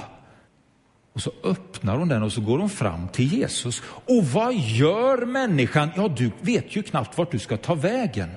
Och 1.13 1.21
så 1.21 1.31
öppnar 1.43 1.97
hon 1.97 2.07
den 2.07 2.23
och 2.23 2.31
så 2.31 2.41
går 2.41 2.57
hon 2.57 2.69
fram 2.69 3.07
till 3.07 3.33
Jesus. 3.33 3.81
Och 3.87 4.25
vad 4.25 4.53
gör 4.53 5.25
människan? 5.25 5.89
Ja, 5.95 6.07
du 6.07 6.31
vet 6.41 6.75
ju 6.75 6.83
knappt 6.83 7.17
vart 7.17 7.31
du 7.31 7.39
ska 7.39 7.57
ta 7.57 7.75
vägen. 7.75 8.29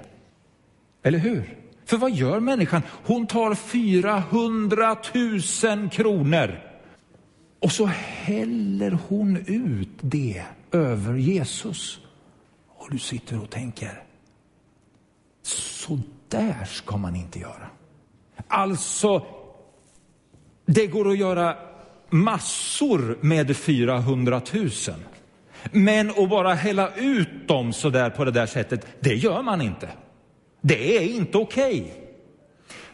Eller 1.03 1.19
hur? 1.19 1.59
För 1.85 1.97
vad 1.97 2.11
gör 2.11 2.41
människan? 2.41 2.83
Hon 3.05 3.27
tar 3.27 3.55
400 3.55 4.97
000 5.81 5.91
kronor 5.91 6.61
och 7.61 7.73
så 7.73 7.87
häller 7.87 8.99
hon 9.09 9.37
ut 9.47 9.89
det 10.01 10.43
över 10.73 11.15
Jesus. 11.15 12.01
Och 12.69 12.91
du 12.91 12.99
sitter 12.99 13.43
och 13.43 13.51
tänker, 13.51 14.03
så 15.43 16.01
där 16.29 16.65
ska 16.65 16.97
man 16.97 17.17
inte 17.17 17.39
göra. 17.39 17.69
Alltså, 18.49 19.27
det 20.67 20.87
går 20.87 21.11
att 21.11 21.19
göra 21.19 21.57
massor 22.11 23.19
med 23.21 23.57
400 23.57 24.41
000. 24.53 24.71
Men 25.73 26.11
att 26.11 26.31
bara 26.31 26.55
hälla 26.55 26.95
ut 26.97 27.49
dem 27.49 27.73
så 27.73 27.91
där 27.91 28.11
på 28.11 28.25
det 28.25 28.31
där 28.31 28.47
sättet, 28.47 28.87
det 29.01 29.15
gör 29.15 29.43
man 29.43 29.61
inte. 29.61 29.89
Det 30.61 30.97
är 30.97 31.03
inte 31.03 31.39
okej. 31.39 31.81
Okay. 31.81 32.09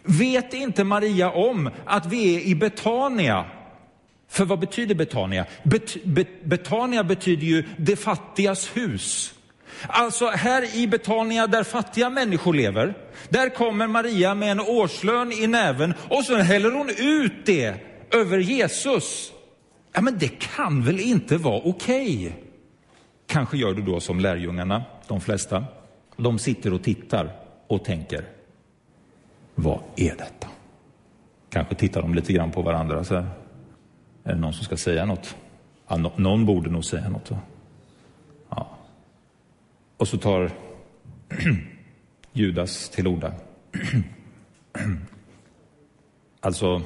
Vet 0.03 0.55
inte 0.55 0.85
Maria 0.85 1.31
om 1.31 1.71
att 1.85 2.07
vi 2.07 2.37
är 2.37 2.41
i 2.41 2.55
Betania? 2.55 3.45
För 4.29 4.45
vad 4.45 4.59
betyder 4.59 4.95
Betania? 4.95 5.47
Bet, 5.63 6.05
bet, 6.05 6.45
Betania 6.45 7.05
betyder 7.05 7.47
ju 7.47 7.65
det 7.77 7.97
fattigas 7.97 8.77
hus. 8.77 9.35
Alltså 9.87 10.27
här 10.27 10.77
i 10.77 10.87
Betania 10.87 11.47
där 11.47 11.65
fattiga 11.65 12.11
människor 12.11 12.55
lever, 12.55 12.95
där 13.29 13.49
kommer 13.49 13.87
Maria 13.87 14.35
med 14.35 14.51
en 14.51 14.61
årslön 14.61 15.33
i 15.33 15.47
näven 15.47 15.95
och 16.09 16.25
så 16.25 16.37
häller 16.37 16.71
hon 16.71 16.91
ut 16.99 17.47
det 17.47 17.75
över 18.11 18.39
Jesus. 18.39 19.33
Ja, 19.93 20.01
men 20.01 20.19
det 20.19 20.29
kan 20.29 20.85
väl 20.85 21.01
inte 21.01 21.37
vara 21.37 21.61
okej? 21.65 22.17
Okay? 22.17 22.33
Kanske 23.27 23.57
gör 23.57 23.75
du 23.75 23.83
då 23.83 24.01
som 24.01 24.21
lärjungarna, 24.21 24.83
de 25.09 25.21
flesta. 25.21 25.65
De 26.17 26.39
sitter 26.39 26.73
och 26.73 26.83
tittar 26.83 27.44
och 27.75 27.85
tänker, 27.85 28.25
vad 29.55 29.81
är 29.97 30.17
detta? 30.17 30.49
Kanske 31.51 31.75
tittar 31.75 32.03
de 32.03 32.15
lite 32.15 32.33
grann 32.33 32.51
på 32.51 32.63
varandra. 32.63 33.05
Så 33.05 33.15
här. 33.15 33.27
Är 34.25 34.35
det 34.35 34.41
någon 34.41 34.53
som 34.53 34.65
ska 34.65 34.77
säga 34.77 35.05
något? 35.05 35.37
Ja, 35.89 35.97
no 35.97 36.13
någon 36.17 36.47
borde 36.47 36.71
nog 36.71 36.85
säga 36.85 37.09
något. 37.09 37.31
Ja. 38.49 38.69
Och 39.97 40.09
så 40.09 40.19
tar 40.19 40.51
Judas 42.33 42.91
till 42.91 43.07
orda. 43.07 43.33
alltså, 46.41 46.83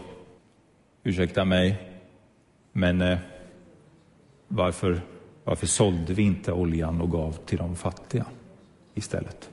ursäkta 1.02 1.44
mig, 1.44 1.76
men 2.72 3.00
eh, 3.00 3.18
varför, 4.48 5.00
varför 5.44 5.66
sålde 5.66 6.14
vi 6.14 6.22
inte 6.22 6.52
oljan 6.52 7.00
och 7.00 7.10
gav 7.10 7.32
till 7.32 7.58
de 7.58 7.76
fattiga 7.76 8.24
istället? 8.94 9.50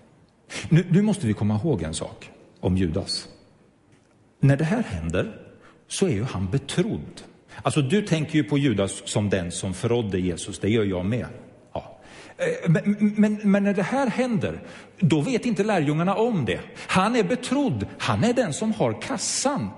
Nu, 0.69 0.85
nu 0.89 1.01
måste 1.01 1.27
vi 1.27 1.33
komma 1.33 1.55
ihåg 1.63 1.83
en 1.83 1.93
sak 1.93 2.29
om 2.59 2.77
Judas. 2.77 3.27
När 4.39 4.57
det 4.57 4.63
här 4.63 4.83
händer 4.83 5.41
så 5.87 6.05
är 6.05 6.11
ju 6.11 6.23
han 6.23 6.49
betrodd. 6.49 7.21
Alltså 7.61 7.81
du 7.81 8.01
tänker 8.01 8.35
ju 8.35 8.43
på 8.43 8.57
Judas 8.57 9.01
som 9.05 9.29
den 9.29 9.51
som 9.51 9.73
förrådde 9.73 10.19
Jesus, 10.19 10.59
det 10.59 10.69
gör 10.69 10.83
jag 10.83 11.05
med. 11.05 11.27
Ja. 11.73 11.99
Eh, 12.37 12.69
men, 12.69 13.13
men, 13.17 13.39
men, 13.43 13.63
när 13.63 13.73
det 13.73 13.83
här 13.83 14.07
händer, 14.07 14.61
då 14.99 15.21
vet 15.21 15.45
inte 15.45 15.63
lärjungarna 15.63 16.15
om 16.15 16.45
det. 16.45 16.59
Han 16.87 17.15
är 17.15 17.23
betrodd, 17.23 17.85
han 17.97 18.23
är 18.23 18.33
den 18.33 18.53
som 18.53 18.73
har 18.73 19.01
kassan. 19.01 19.69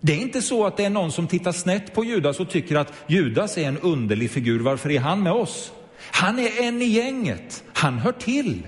Det 0.00 0.12
är 0.12 0.18
inte 0.18 0.42
så 0.42 0.66
att 0.66 0.76
det 0.76 0.84
är 0.84 0.90
någon 0.90 1.12
som 1.12 1.26
tittar 1.26 1.52
snett 1.52 1.94
på 1.94 2.04
Judas 2.04 2.40
och 2.40 2.50
tycker 2.50 2.76
att 2.76 2.92
Judas 3.06 3.58
är 3.58 3.68
en 3.68 3.78
underlig 3.78 4.30
figur, 4.30 4.60
varför 4.60 4.90
är 4.90 5.00
han 5.00 5.22
med 5.22 5.32
oss? 5.32 5.72
Han 5.98 6.38
är 6.38 6.62
en 6.62 6.82
i 6.82 6.84
gänget, 6.84 7.64
han 7.72 7.98
hör 7.98 8.12
till. 8.12 8.66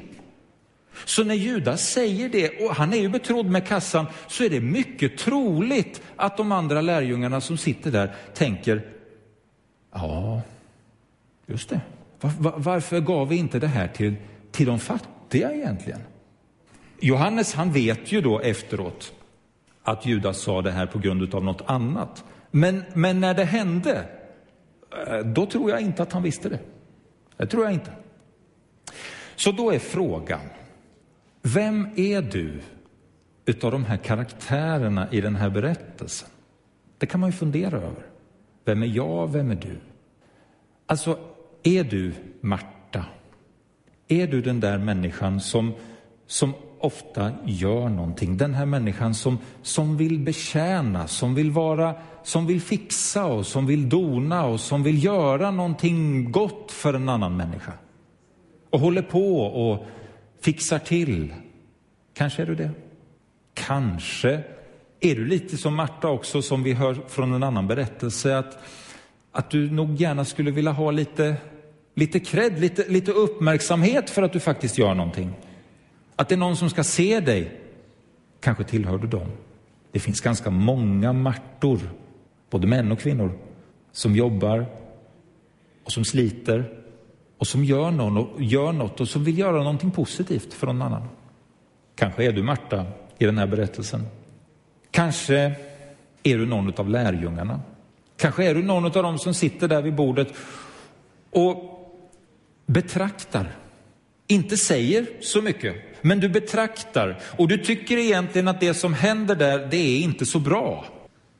Så 1.06 1.24
när 1.24 1.34
Judas 1.34 1.88
säger 1.88 2.28
det, 2.28 2.64
och 2.64 2.74
han 2.74 2.92
är 2.92 2.96
ju 2.96 3.08
betrodd 3.08 3.46
med 3.46 3.66
kassan, 3.66 4.06
så 4.26 4.44
är 4.44 4.50
det 4.50 4.60
mycket 4.60 5.18
troligt 5.18 6.02
att 6.16 6.36
de 6.36 6.52
andra 6.52 6.80
lärjungarna 6.80 7.40
som 7.40 7.56
sitter 7.56 7.90
där 7.90 8.14
tänker, 8.34 8.86
ja, 9.92 10.42
just 11.46 11.68
det. 11.68 11.80
Var, 12.20 12.30
var, 12.38 12.54
varför 12.56 13.00
gav 13.00 13.28
vi 13.28 13.36
inte 13.36 13.58
det 13.58 13.66
här 13.66 13.88
till, 13.88 14.14
till 14.52 14.66
de 14.66 14.78
fattiga 14.78 15.52
egentligen? 15.52 16.00
Johannes 17.00 17.54
han 17.54 17.72
vet 17.72 18.12
ju 18.12 18.20
då 18.20 18.40
efteråt 18.40 19.12
att 19.82 20.06
Judas 20.06 20.38
sa 20.38 20.62
det 20.62 20.70
här 20.70 20.86
på 20.86 20.98
grund 20.98 21.34
av 21.34 21.44
något 21.44 21.62
annat. 21.66 22.24
Men, 22.50 22.84
men 22.94 23.20
när 23.20 23.34
det 23.34 23.44
hände, 23.44 24.04
eh, 25.06 25.18
då 25.18 25.46
tror 25.46 25.70
jag 25.70 25.80
inte 25.80 26.02
att 26.02 26.12
han 26.12 26.22
visste 26.22 26.48
det. 26.48 26.58
Det 27.36 27.46
tror 27.46 27.64
jag 27.64 27.72
inte. 27.72 27.90
Så 29.36 29.52
då 29.52 29.70
är 29.70 29.78
frågan, 29.78 30.40
vem 31.54 31.88
är 31.96 32.22
du 32.22 32.60
utav 33.44 33.70
de 33.70 33.84
här 33.84 33.96
karaktärerna 33.96 35.08
i 35.10 35.20
den 35.20 35.36
här 35.36 35.50
berättelsen? 35.50 36.28
Det 36.98 37.06
kan 37.06 37.20
man 37.20 37.30
ju 37.30 37.36
fundera 37.36 37.76
över. 37.76 38.06
Vem 38.64 38.82
är 38.82 38.86
jag, 38.86 39.32
vem 39.32 39.50
är 39.50 39.54
du? 39.54 39.78
Alltså, 40.86 41.18
är 41.62 41.84
du 41.84 42.12
Marta? 42.40 43.04
Är 44.08 44.26
du 44.26 44.42
den 44.42 44.60
där 44.60 44.78
människan 44.78 45.40
som, 45.40 45.72
som 46.26 46.54
ofta 46.78 47.32
gör 47.44 47.88
någonting? 47.88 48.36
Den 48.36 48.54
här 48.54 48.66
människan 48.66 49.14
som, 49.14 49.38
som 49.62 49.96
vill 49.96 50.18
betjäna, 50.18 51.06
som 51.06 51.34
vill 51.34 51.50
vara, 51.50 51.94
som 52.22 52.46
vill 52.46 52.60
fixa 52.60 53.26
och 53.26 53.46
som 53.46 53.66
vill 53.66 53.88
dona 53.88 54.46
och 54.46 54.60
som 54.60 54.82
vill 54.82 55.04
göra 55.04 55.50
någonting 55.50 56.32
gott 56.32 56.72
för 56.72 56.94
en 56.94 57.08
annan 57.08 57.36
människa. 57.36 57.72
Och 58.70 58.80
håller 58.80 59.02
på 59.02 59.36
och 59.40 59.86
fixar 60.40 60.78
till. 60.78 61.34
Kanske 62.14 62.42
är 62.42 62.46
du 62.46 62.54
det. 62.54 62.70
Kanske 63.54 64.42
är 65.00 65.14
du 65.14 65.24
lite 65.24 65.56
som 65.56 65.74
Marta 65.74 66.08
också, 66.08 66.42
som 66.42 66.62
vi 66.62 66.72
hör 66.72 66.94
från 67.08 67.32
en 67.34 67.42
annan 67.42 67.66
berättelse, 67.66 68.38
att, 68.38 68.58
att 69.32 69.50
du 69.50 69.70
nog 69.70 69.94
gärna 69.94 70.24
skulle 70.24 70.50
vilja 70.50 70.70
ha 70.70 70.90
lite, 70.90 71.36
lite 71.94 72.20
cred, 72.20 72.60
lite, 72.60 72.88
lite 72.88 73.12
uppmärksamhet 73.12 74.10
för 74.10 74.22
att 74.22 74.32
du 74.32 74.40
faktiskt 74.40 74.78
gör 74.78 74.94
någonting. 74.94 75.32
Att 76.16 76.28
det 76.28 76.34
är 76.34 76.36
någon 76.36 76.56
som 76.56 76.70
ska 76.70 76.84
se 76.84 77.20
dig. 77.20 77.60
Kanske 78.40 78.64
tillhör 78.64 78.98
du 78.98 79.06
dem. 79.06 79.28
Det 79.92 79.98
finns 79.98 80.20
ganska 80.20 80.50
många 80.50 81.12
Martor, 81.12 81.80
både 82.50 82.66
män 82.66 82.92
och 82.92 83.00
kvinnor, 83.00 83.38
som 83.92 84.16
jobbar 84.16 84.66
och 85.84 85.92
som 85.92 86.04
sliter 86.04 86.85
och 87.38 87.46
som 87.46 87.64
gör, 87.64 87.90
någon 87.90 88.16
och 88.16 88.42
gör 88.42 88.72
något 88.72 89.00
och 89.00 89.08
som 89.08 89.24
vill 89.24 89.38
göra 89.38 89.56
någonting 89.56 89.90
positivt 89.90 90.54
för 90.54 90.66
någon 90.66 90.82
annan. 90.82 91.08
Kanske 91.94 92.24
är 92.24 92.32
du 92.32 92.42
Marta 92.42 92.84
i 93.18 93.24
den 93.24 93.38
här 93.38 93.46
berättelsen. 93.46 94.06
Kanske 94.90 95.54
är 96.22 96.38
du 96.38 96.46
någon 96.46 96.72
av 96.76 96.88
lärjungarna. 96.88 97.60
Kanske 98.16 98.44
är 98.44 98.54
du 98.54 98.62
någon 98.62 98.84
av 98.84 98.90
dem 98.90 99.18
som 99.18 99.34
sitter 99.34 99.68
där 99.68 99.82
vid 99.82 99.94
bordet 99.94 100.28
och 101.30 101.76
betraktar. 102.66 103.56
Inte 104.26 104.56
säger 104.56 105.06
så 105.20 105.42
mycket, 105.42 105.76
men 106.02 106.20
du 106.20 106.28
betraktar 106.28 107.18
och 107.38 107.48
du 107.48 107.58
tycker 107.58 107.96
egentligen 107.96 108.48
att 108.48 108.60
det 108.60 108.74
som 108.74 108.94
händer 108.94 109.36
där, 109.36 109.66
det 109.70 109.76
är 109.76 110.00
inte 110.00 110.26
så 110.26 110.38
bra. 110.38 110.84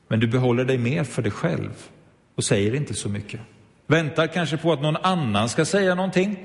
Men 0.07 0.19
du 0.19 0.27
behåller 0.27 0.65
dig 0.65 0.77
mer 0.77 1.03
för 1.03 1.21
dig 1.21 1.31
själv 1.31 1.89
och 2.35 2.43
säger 2.43 2.75
inte 2.75 2.93
så 2.93 3.09
mycket. 3.09 3.41
Väntar 3.87 4.27
kanske 4.27 4.57
på 4.57 4.73
att 4.73 4.81
någon 4.81 4.97
annan 4.97 5.49
ska 5.49 5.65
säga 5.65 5.95
någonting. 5.95 6.39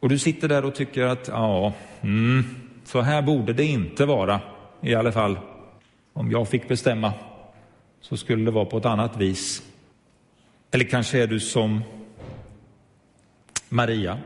Och 0.00 0.08
du 0.08 0.18
sitter 0.18 0.48
där 0.48 0.64
och 0.64 0.74
tycker 0.74 1.02
att, 1.02 1.28
ja, 1.28 1.72
mm, 2.00 2.44
så 2.84 3.00
här 3.00 3.22
borde 3.22 3.52
det 3.52 3.64
inte 3.64 4.06
vara. 4.06 4.40
I 4.80 4.94
alla 4.94 5.12
fall, 5.12 5.38
om 6.12 6.30
jag 6.30 6.48
fick 6.48 6.68
bestämma 6.68 7.12
så 8.00 8.16
skulle 8.16 8.44
det 8.44 8.50
vara 8.50 8.64
på 8.64 8.78
ett 8.78 8.84
annat 8.84 9.16
vis. 9.16 9.62
Eller 10.70 10.84
kanske 10.84 11.22
är 11.22 11.26
du 11.26 11.40
som 11.40 11.82
Maria, 13.68 14.18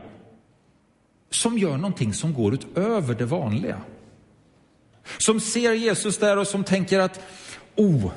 som 1.29 1.57
gör 1.57 1.77
någonting 1.77 2.13
som 2.13 2.33
går 2.33 2.53
utöver 2.53 3.15
det 3.15 3.25
vanliga. 3.25 3.81
Som 5.17 5.39
ser 5.39 5.73
Jesus 5.73 6.17
där 6.17 6.37
och 6.37 6.47
som 6.47 6.63
tänker 6.63 6.99
att, 6.99 7.21
oh, 7.75 8.11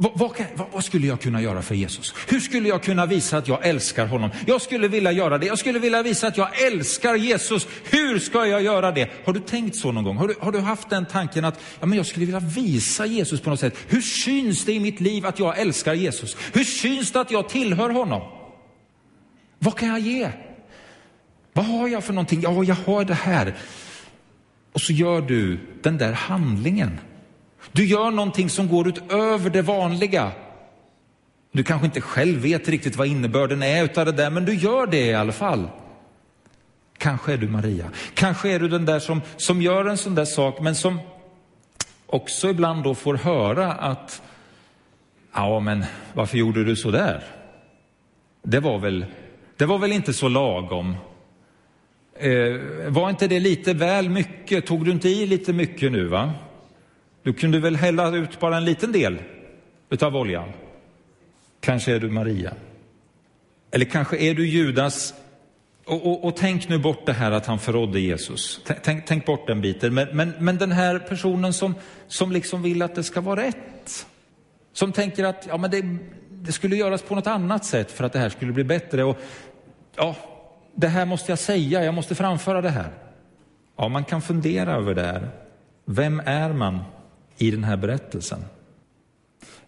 vad, 0.00 0.18
vad, 0.18 0.66
vad, 0.72 0.84
skulle 0.84 1.06
jag 1.06 1.20
kunna 1.20 1.42
göra 1.42 1.62
för 1.62 1.74
Jesus? 1.74 2.14
Hur 2.28 2.40
skulle 2.40 2.68
jag 2.68 2.82
kunna 2.82 3.06
visa 3.06 3.38
att 3.38 3.48
jag 3.48 3.66
älskar 3.66 4.06
honom? 4.06 4.30
Jag 4.46 4.62
skulle 4.62 4.88
vilja 4.88 5.12
göra 5.12 5.38
det. 5.38 5.46
Jag 5.46 5.58
skulle 5.58 5.78
vilja 5.78 6.02
visa 6.02 6.26
att 6.26 6.36
jag 6.36 6.62
älskar 6.62 7.14
Jesus. 7.14 7.66
Hur 7.84 8.18
ska 8.18 8.46
jag 8.46 8.62
göra 8.62 8.92
det? 8.92 9.10
Har 9.24 9.32
du 9.32 9.40
tänkt 9.40 9.76
så 9.76 9.92
någon 9.92 10.04
gång? 10.04 10.16
Har 10.16 10.28
du, 10.28 10.34
har 10.40 10.52
du 10.52 10.58
haft 10.58 10.90
den 10.90 11.06
tanken 11.06 11.44
att 11.44 11.60
ja, 11.80 11.86
men 11.86 11.96
jag 11.96 12.06
skulle 12.06 12.26
vilja 12.26 12.40
visa 12.40 13.06
Jesus 13.06 13.40
på 13.40 13.50
något 13.50 13.60
sätt? 13.60 13.76
Hur 13.88 14.00
syns 14.00 14.64
det 14.64 14.72
i 14.72 14.80
mitt 14.80 15.00
liv 15.00 15.26
att 15.26 15.38
jag 15.38 15.58
älskar 15.58 15.94
Jesus? 15.94 16.36
Hur 16.52 16.64
syns 16.64 17.12
det 17.12 17.20
att 17.20 17.30
jag 17.30 17.48
tillhör 17.48 17.90
honom? 17.90 18.22
Vad 19.58 19.76
kan 19.78 19.88
jag 19.88 20.00
ge? 20.00 20.30
Vad 21.52 21.64
har 21.64 21.88
jag 21.88 22.04
för 22.04 22.12
någonting? 22.12 22.40
Ja, 22.40 22.64
jag 22.64 22.74
har 22.74 23.04
det 23.04 23.14
här. 23.14 23.54
Och 24.72 24.80
så 24.80 24.92
gör 24.92 25.20
du 25.20 25.60
den 25.82 25.98
där 25.98 26.12
handlingen. 26.12 26.98
Du 27.72 27.86
gör 27.86 28.10
någonting 28.10 28.50
som 28.50 28.68
går 28.68 28.88
utöver 28.88 29.50
det 29.50 29.62
vanliga. 29.62 30.32
Du 31.52 31.64
kanske 31.64 31.86
inte 31.86 32.00
själv 32.00 32.40
vet 32.40 32.68
riktigt 32.68 32.96
vad 32.96 33.06
innebörden 33.06 33.62
är 33.62 33.84
utav 33.84 34.06
det 34.06 34.12
där, 34.12 34.30
men 34.30 34.44
du 34.44 34.54
gör 34.54 34.86
det 34.86 35.06
i 35.06 35.14
alla 35.14 35.32
fall. 35.32 35.68
Kanske 36.98 37.32
är 37.32 37.36
du 37.36 37.48
Maria. 37.48 37.90
Kanske 38.14 38.50
är 38.50 38.60
du 38.60 38.68
den 38.68 38.84
där 38.84 38.98
som, 38.98 39.20
som 39.36 39.62
gör 39.62 39.84
en 39.84 39.96
sån 39.96 40.14
där 40.14 40.24
sak, 40.24 40.60
men 40.60 40.74
som 40.74 41.00
också 42.06 42.50
ibland 42.50 42.82
då 42.82 42.94
får 42.94 43.14
höra 43.14 43.72
att, 43.72 44.22
ja 45.34 45.60
men 45.60 45.84
varför 46.12 46.38
gjorde 46.38 46.64
du 46.64 46.76
så 46.76 46.90
där? 46.90 47.24
Det 48.42 48.60
var 48.60 48.78
väl, 48.78 49.06
det 49.56 49.66
var 49.66 49.78
väl 49.78 49.92
inte 49.92 50.12
så 50.12 50.28
lagom. 50.28 50.96
Eh, 52.14 52.54
var 52.88 53.10
inte 53.10 53.28
det 53.28 53.40
lite 53.40 53.74
väl 53.74 54.08
mycket? 54.08 54.66
Tog 54.66 54.84
du 54.84 54.90
inte 54.90 55.08
i 55.08 55.26
lite 55.26 55.52
mycket 55.52 55.92
nu 55.92 56.04
va? 56.04 56.32
Du 57.28 57.34
kunde 57.34 57.58
väl 57.58 57.76
hälla 57.76 58.16
ut 58.16 58.40
bara 58.40 58.56
en 58.56 58.64
liten 58.64 58.92
del 58.92 59.18
utav 59.90 60.16
oljan? 60.16 60.48
Kanske 61.60 61.94
är 61.94 62.00
du 62.00 62.10
Maria. 62.10 62.54
Eller 63.70 63.84
kanske 63.84 64.16
är 64.16 64.34
du 64.34 64.48
Judas. 64.48 65.14
Och, 65.84 66.06
och, 66.06 66.24
och 66.24 66.36
tänk 66.36 66.68
nu 66.68 66.78
bort 66.78 67.06
det 67.06 67.12
här 67.12 67.30
att 67.30 67.46
han 67.46 67.58
förrådde 67.58 68.00
Jesus. 68.00 68.60
Tänk, 68.82 69.06
tänk 69.06 69.26
bort 69.26 69.46
den 69.46 69.60
biten. 69.60 69.94
Men, 69.94 70.08
men, 70.12 70.32
men, 70.38 70.58
den 70.58 70.72
här 70.72 70.98
personen 70.98 71.52
som, 71.52 71.74
som 72.06 72.32
liksom 72.32 72.62
vill 72.62 72.82
att 72.82 72.94
det 72.94 73.02
ska 73.02 73.20
vara 73.20 73.42
rätt. 73.42 74.06
Som 74.72 74.92
tänker 74.92 75.24
att 75.24 75.46
ja, 75.48 75.56
men 75.56 75.70
det, 75.70 75.98
det 76.30 76.52
skulle 76.52 76.76
göras 76.76 77.02
på 77.02 77.14
något 77.14 77.26
annat 77.26 77.64
sätt 77.64 77.92
för 77.92 78.04
att 78.04 78.12
det 78.12 78.18
här 78.18 78.28
skulle 78.28 78.52
bli 78.52 78.64
bättre. 78.64 79.04
Och, 79.04 79.18
ja, 79.96 80.16
det 80.74 80.88
här 80.88 81.04
måste 81.04 81.32
jag 81.32 81.38
säga, 81.38 81.84
jag 81.84 81.94
måste 81.94 82.14
framföra 82.14 82.60
det 82.60 82.70
här. 82.70 82.90
Ja, 83.76 83.88
man 83.88 84.04
kan 84.04 84.22
fundera 84.22 84.74
över 84.74 84.94
det 84.94 85.04
här. 85.04 85.28
Vem 85.84 86.20
är 86.24 86.52
man 86.52 86.84
i 87.38 87.50
den 87.50 87.64
här 87.64 87.76
berättelsen? 87.76 88.44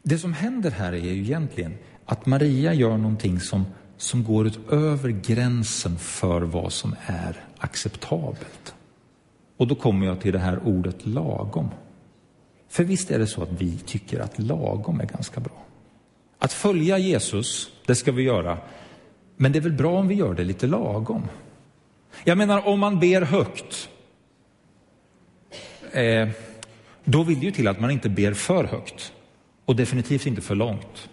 Det 0.02 0.18
som 0.18 0.32
händer 0.32 0.70
här 0.70 0.92
är 0.92 0.98
ju 0.98 1.22
egentligen 1.22 1.74
att 2.04 2.26
Maria 2.26 2.74
gör 2.74 2.96
någonting 2.96 3.40
som, 3.40 3.64
som 3.96 4.24
går 4.24 4.46
utöver 4.46 5.08
gränsen 5.10 5.98
för 5.98 6.40
vad 6.40 6.72
som 6.72 6.94
är 7.06 7.44
acceptabelt. 7.58 8.74
Och 9.56 9.66
då 9.66 9.74
kommer 9.74 10.06
jag 10.06 10.20
till 10.20 10.32
det 10.32 10.38
här 10.38 10.60
ordet 10.64 11.06
lagom. 11.06 11.68
För 12.68 12.84
visst 12.84 13.10
är 13.10 13.18
det 13.18 13.26
så 13.26 13.42
att 13.42 13.52
vi 13.52 13.78
tycker 13.78 14.20
att 14.20 14.38
lagom 14.38 15.00
är 15.00 15.06
ganska 15.06 15.40
bra. 15.40 15.64
Att 16.38 16.52
följa 16.52 16.98
Jesus, 16.98 17.70
det 17.86 17.94
ska 17.94 18.12
vi 18.12 18.22
göra, 18.22 18.58
men 19.36 19.52
det 19.52 19.58
är 19.58 19.60
väl 19.60 19.72
bra 19.72 19.98
om 19.98 20.08
vi 20.08 20.14
gör 20.14 20.34
det 20.34 20.44
lite 20.44 20.66
lagom. 20.66 21.28
Jag 22.24 22.38
menar, 22.38 22.66
om 22.66 22.80
man 22.80 23.00
ber 23.00 23.22
högt, 23.22 23.88
eh, 25.92 26.28
då 27.10 27.22
vill 27.22 27.40
det 27.40 27.46
ju 27.46 27.52
till 27.52 27.68
att 27.68 27.80
man 27.80 27.90
inte 27.90 28.08
ber 28.08 28.32
för 28.32 28.64
högt 28.64 29.12
och 29.64 29.76
definitivt 29.76 30.26
inte 30.26 30.40
för 30.40 30.54
långt. 30.54 31.08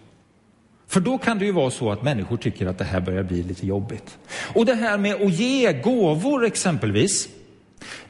För 0.86 1.00
då 1.00 1.18
kan 1.18 1.38
det 1.38 1.44
ju 1.44 1.52
vara 1.52 1.70
så 1.70 1.92
att 1.92 2.02
människor 2.02 2.36
tycker 2.36 2.66
att 2.66 2.78
det 2.78 2.84
här 2.84 3.00
börjar 3.00 3.22
bli 3.22 3.42
lite 3.42 3.66
jobbigt. 3.66 4.18
Och 4.54 4.66
det 4.66 4.74
här 4.74 4.98
med 4.98 5.14
att 5.14 5.32
ge 5.32 5.72
gåvor 5.72 6.44
exempelvis, 6.44 7.28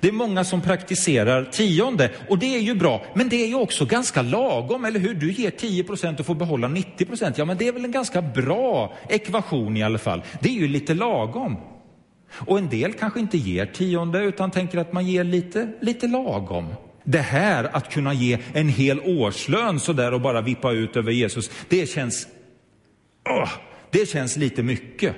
det 0.00 0.08
är 0.08 0.12
många 0.12 0.44
som 0.44 0.60
praktiserar 0.60 1.44
tionde 1.44 2.10
och 2.28 2.38
det 2.38 2.56
är 2.56 2.60
ju 2.60 2.74
bra, 2.74 3.02
men 3.14 3.28
det 3.28 3.36
är 3.36 3.46
ju 3.46 3.54
också 3.54 3.84
ganska 3.84 4.22
lagom, 4.22 4.84
eller 4.84 5.00
hur? 5.00 5.14
Du 5.14 5.32
ger 5.32 5.50
10 5.50 5.84
procent 5.84 6.20
och 6.20 6.26
får 6.26 6.34
behålla 6.34 6.68
90 6.68 7.04
procent. 7.04 7.38
Ja, 7.38 7.44
men 7.44 7.56
det 7.56 7.68
är 7.68 7.72
väl 7.72 7.84
en 7.84 7.92
ganska 7.92 8.22
bra 8.22 8.94
ekvation 9.08 9.76
i 9.76 9.82
alla 9.82 9.98
fall. 9.98 10.22
Det 10.40 10.48
är 10.48 10.52
ju 10.52 10.68
lite 10.68 10.94
lagom. 10.94 11.56
Och 12.30 12.58
en 12.58 12.68
del 12.68 12.92
kanske 12.92 13.20
inte 13.20 13.38
ger 13.38 13.66
tionde 13.66 14.18
utan 14.24 14.50
tänker 14.50 14.78
att 14.78 14.92
man 14.92 15.06
ger 15.06 15.24
lite, 15.24 15.68
lite 15.80 16.06
lagom. 16.06 16.66
Det 17.10 17.18
här 17.18 17.76
att 17.76 17.92
kunna 17.92 18.14
ge 18.14 18.38
en 18.52 18.68
hel 18.68 19.00
årslön 19.00 19.80
sådär 19.80 20.14
och 20.14 20.20
bara 20.20 20.40
vippa 20.40 20.72
ut 20.72 20.96
över 20.96 21.12
Jesus, 21.12 21.50
det 21.68 21.86
känns, 21.86 22.26
oh, 23.28 23.48
det 23.90 24.08
känns 24.08 24.36
lite 24.36 24.62
mycket. 24.62 25.16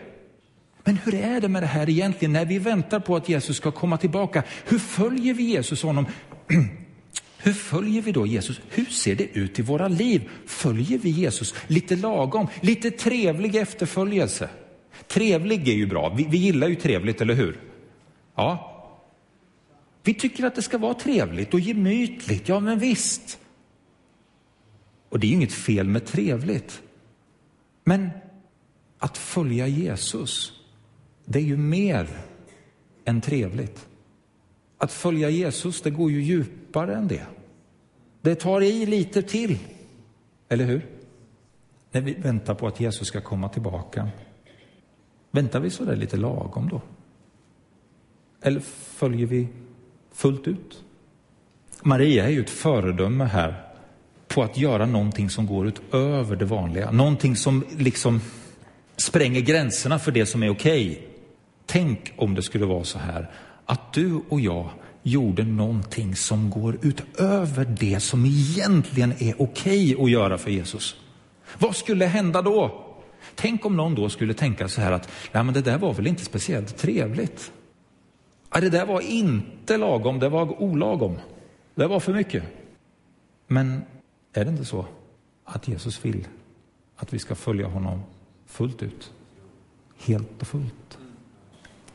Men 0.85 0.97
hur 0.97 1.15
är 1.15 1.41
det 1.41 1.49
med 1.49 1.63
det 1.63 1.67
här 1.67 1.91
egentligen 1.91 2.33
när 2.33 2.45
vi 2.45 2.59
väntar 2.59 3.01
på 3.01 3.17
att 3.17 3.29
Jesus 3.29 3.57
ska 3.57 3.71
komma 3.71 3.97
tillbaka? 3.97 4.43
Hur 4.65 4.79
följer 4.79 5.35
vi 5.35 5.43
Jesus 5.43 5.83
honom? 5.83 6.07
Hur 7.43 7.53
följer 7.53 8.03
vi 8.03 8.13
då 8.13 8.27
Jesus? 8.27 8.61
Hur 8.69 8.85
ser 8.85 9.15
det 9.15 9.39
ut 9.39 9.59
i 9.59 9.63
våra 9.63 9.89
liv? 9.89 10.29
Följer 10.47 10.99
vi 10.99 11.11
Jesus 11.11 11.55
lite 11.67 11.97
lagom, 11.97 12.47
lite 12.61 12.91
trevlig 12.91 13.57
efterföljelse? 13.57 14.49
Trevlig 15.09 15.69
är 15.69 15.75
ju 15.75 15.87
bra, 15.87 16.15
vi, 16.17 16.27
vi 16.31 16.39
gillar 16.39 16.69
ju 16.69 16.75
trevligt, 16.75 17.21
eller 17.21 17.35
hur? 17.35 17.61
Ja. 18.37 18.80
Vi 20.03 20.15
tycker 20.15 20.45
att 20.45 20.55
det 20.55 20.63
ska 20.63 20.79
vara 20.79 20.95
trevligt 20.95 21.55
och 21.55 21.61
gemytligt, 21.61 22.49
ja 22.49 22.61
men 22.61 22.79
visst. 22.79 23.39
Och 25.09 25.21
det 25.21 25.27
är 25.27 25.29
ju 25.29 25.35
inget 25.35 25.53
fel 25.53 25.89
med 25.89 26.07
trevligt. 26.07 26.83
Men 27.85 28.11
att 28.99 29.19
följa 29.19 29.67
Jesus, 29.67 30.53
det 31.25 31.39
är 31.39 31.43
ju 31.43 31.57
mer 31.57 32.09
än 33.05 33.21
trevligt. 33.21 33.87
Att 34.79 34.93
följa 34.93 35.31
Jesus, 35.31 35.83
det 35.83 35.91
går 35.91 36.11
ju 36.11 36.23
djupare 36.23 36.95
än 36.95 37.09
det. 37.09 37.27
Det 38.23 38.35
tar 38.35 38.61
i 38.61 38.87
lite 38.87 39.23
till, 39.23 39.59
eller 40.49 40.65
hur? 40.65 40.87
När 41.93 42.01
vi 42.01 42.15
väntar 42.15 42.55
på 42.55 42.67
att 42.67 42.81
Jesus 42.81 43.09
ska 43.09 43.21
komma 43.21 43.49
tillbaka. 43.49 44.09
Väntar 45.31 45.61
vi 45.61 45.71
så 45.71 45.85
där 45.85 45.97
lite 45.97 46.17
lagom 46.17 46.69
då? 46.69 46.83
Eller 48.43 48.61
följer 48.61 49.27
vi 49.27 49.49
fullt 50.13 50.49
ut? 50.49 50.85
Maria 51.83 52.25
är 52.25 52.31
ju 52.31 52.41
ett 52.41 52.51
föredöme 52.51 53.25
här 53.25 53.71
på 54.29 54.43
att 54.43 54.59
göra 54.59 54.87
någonting 54.87 55.31
som 55.31 55.47
går 55.47 55.67
utöver 55.67 56.37
det 56.37 56.45
vanliga. 56.45 56.91
Någonting 56.91 57.37
som 57.37 57.65
liksom 57.79 58.21
spränger 58.97 59.41
gränserna 59.41 59.99
för 59.99 60.13
det 60.13 60.27
som 60.27 60.43
är 60.43 60.51
okej. 60.51 60.91
Okay. 60.91 61.03
Tänk 61.67 62.13
om 62.17 62.35
det 62.35 62.43
skulle 62.43 62.67
vara 62.67 62.85
så 62.85 62.99
här 62.99 63.31
att 63.67 63.93
du 63.93 64.21
och 64.29 64.41
jag 64.41 64.71
gjorde 65.03 65.45
någonting 65.45 66.17
som 66.17 66.51
går 66.51 66.79
utöver 66.83 67.65
det 67.65 68.01
som 68.01 68.27
egentligen 68.27 69.13
är 69.13 69.35
okej 69.43 69.95
okay 69.95 70.05
att 70.05 70.11
göra 70.11 70.39
för 70.39 70.51
Jesus. 70.51 70.97
Vad 71.59 71.77
skulle 71.77 72.07
hända 72.07 72.43
då? 72.43 72.87
Tänk 73.35 73.65
om 73.65 73.77
någon 73.77 73.95
då 73.95 74.09
skulle 74.09 74.35
tänka 74.35 74.69
så 74.69 74.81
här 74.81 74.93
att 74.93 75.09
Nej, 75.33 75.45
men 75.45 75.55
det 75.55 75.61
där 75.61 75.79
var 75.79 75.95
väl 75.95 76.07
inte 76.07 76.25
speciellt 76.25 76.77
trevligt. 76.77 77.53
Ja, 78.53 78.61
det 78.61 78.71
där 78.71 78.87
var 78.87 79.01
inte 79.01 79.77
lagom, 79.77 80.19
det 80.19 80.29
var 80.29 80.63
olagom. 80.63 81.19
Det 81.75 81.87
var 81.87 82.01
för 82.01 82.13
mycket. 82.13 82.45
Men 83.47 83.83
är 84.33 84.45
det 84.45 84.51
inte 84.51 84.65
så 84.65 84.87
att 85.45 85.69
Jesus 85.69 86.05
vill 86.05 86.29
att 86.97 87.13
vi 87.13 87.19
ska 87.19 87.35
följa 87.35 87.67
honom 87.67 88.03
fullt 88.47 88.83
ut? 88.83 89.13
Helt 89.99 90.41
och 90.41 90.47
fullt. 90.47 90.99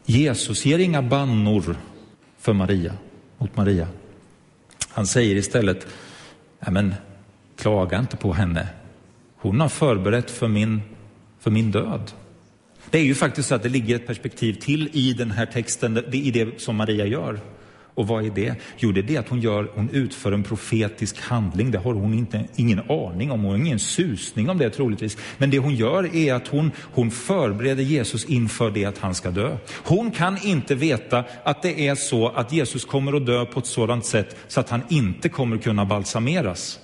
Jesus 0.05 0.65
ger 0.65 0.79
inga 0.79 1.01
bannor 1.01 1.77
för 2.37 2.53
Maria, 2.53 2.93
mot 3.37 3.57
Maria. 3.57 3.87
Han 4.89 5.07
säger 5.07 5.35
istället, 5.35 5.87
men 6.59 6.93
klaga 7.55 7.99
inte 7.99 8.17
på 8.17 8.33
henne. 8.33 8.67
Hon 9.37 9.59
har 9.59 9.69
förberett 9.69 10.31
för 10.31 10.47
min, 10.47 10.81
för 11.39 11.51
min 11.51 11.71
död. 11.71 12.11
Det 12.95 12.99
är 12.99 13.03
ju 13.03 13.15
faktiskt 13.15 13.49
så 13.49 13.55
att 13.55 13.63
det 13.63 13.69
ligger 13.69 13.95
ett 13.95 14.07
perspektiv 14.07 14.53
till 14.53 14.89
i 14.93 15.13
den 15.13 15.31
här 15.31 15.45
texten, 15.45 16.03
i 16.11 16.31
det 16.31 16.61
som 16.61 16.75
Maria 16.75 17.05
gör. 17.05 17.39
Och 17.93 18.07
vad 18.07 18.25
är 18.25 18.29
det? 18.29 18.55
Jo, 18.77 18.91
det 18.91 18.99
är 18.99 19.03
det 19.03 19.17
att 19.17 19.29
hon, 19.29 19.41
gör, 19.41 19.71
hon 19.73 19.89
utför 19.89 20.31
en 20.31 20.43
profetisk 20.43 21.21
handling. 21.21 21.71
Det 21.71 21.77
har 21.77 21.93
hon 21.93 22.13
inte, 22.13 22.45
ingen 22.55 22.79
aning 22.91 23.31
om, 23.31 23.41
hon 23.43 23.51
har 23.51 23.57
ingen 23.57 23.79
susning 23.79 24.49
om 24.49 24.57
det 24.57 24.69
troligtvis. 24.69 25.17
Men 25.37 25.49
det 25.49 25.57
hon 25.57 25.75
gör 25.75 26.15
är 26.15 26.33
att 26.33 26.47
hon, 26.47 26.71
hon 26.81 27.11
förbereder 27.11 27.83
Jesus 27.83 28.25
inför 28.25 28.71
det 28.71 28.85
att 28.85 28.97
han 28.97 29.15
ska 29.15 29.31
dö. 29.31 29.57
Hon 29.83 30.11
kan 30.11 30.37
inte 30.43 30.75
veta 30.75 31.23
att 31.43 31.61
det 31.61 31.87
är 31.87 31.95
så 31.95 32.27
att 32.27 32.53
Jesus 32.53 32.85
kommer 32.85 33.17
att 33.17 33.25
dö 33.25 33.45
på 33.45 33.59
ett 33.59 33.65
sådant 33.65 34.05
sätt 34.05 34.35
så 34.47 34.59
att 34.59 34.69
han 34.69 34.81
inte 34.89 35.29
kommer 35.29 35.57
kunna 35.57 35.85
balsameras 35.85 36.79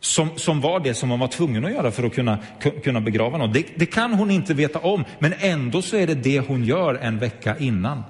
som, 0.00 0.28
som 0.36 0.60
var 0.60 0.80
det 0.80 0.94
som 0.94 1.08
man 1.08 1.18
var 1.18 1.28
tvungen 1.28 1.64
att 1.64 1.72
göra 1.72 1.90
för 1.90 2.02
att 2.02 2.14
kunna, 2.14 2.38
kunna 2.84 3.00
begrava 3.00 3.38
någon. 3.38 3.52
Det, 3.52 3.66
det 3.76 3.86
kan 3.86 4.12
hon 4.12 4.30
inte 4.30 4.54
veta 4.54 4.78
om, 4.78 5.04
men 5.18 5.34
ändå 5.38 5.82
så 5.82 5.96
är 5.96 6.06
det 6.06 6.14
det 6.14 6.40
hon 6.40 6.64
gör 6.64 6.94
en 6.94 7.18
vecka 7.18 7.58
innan. 7.58 8.02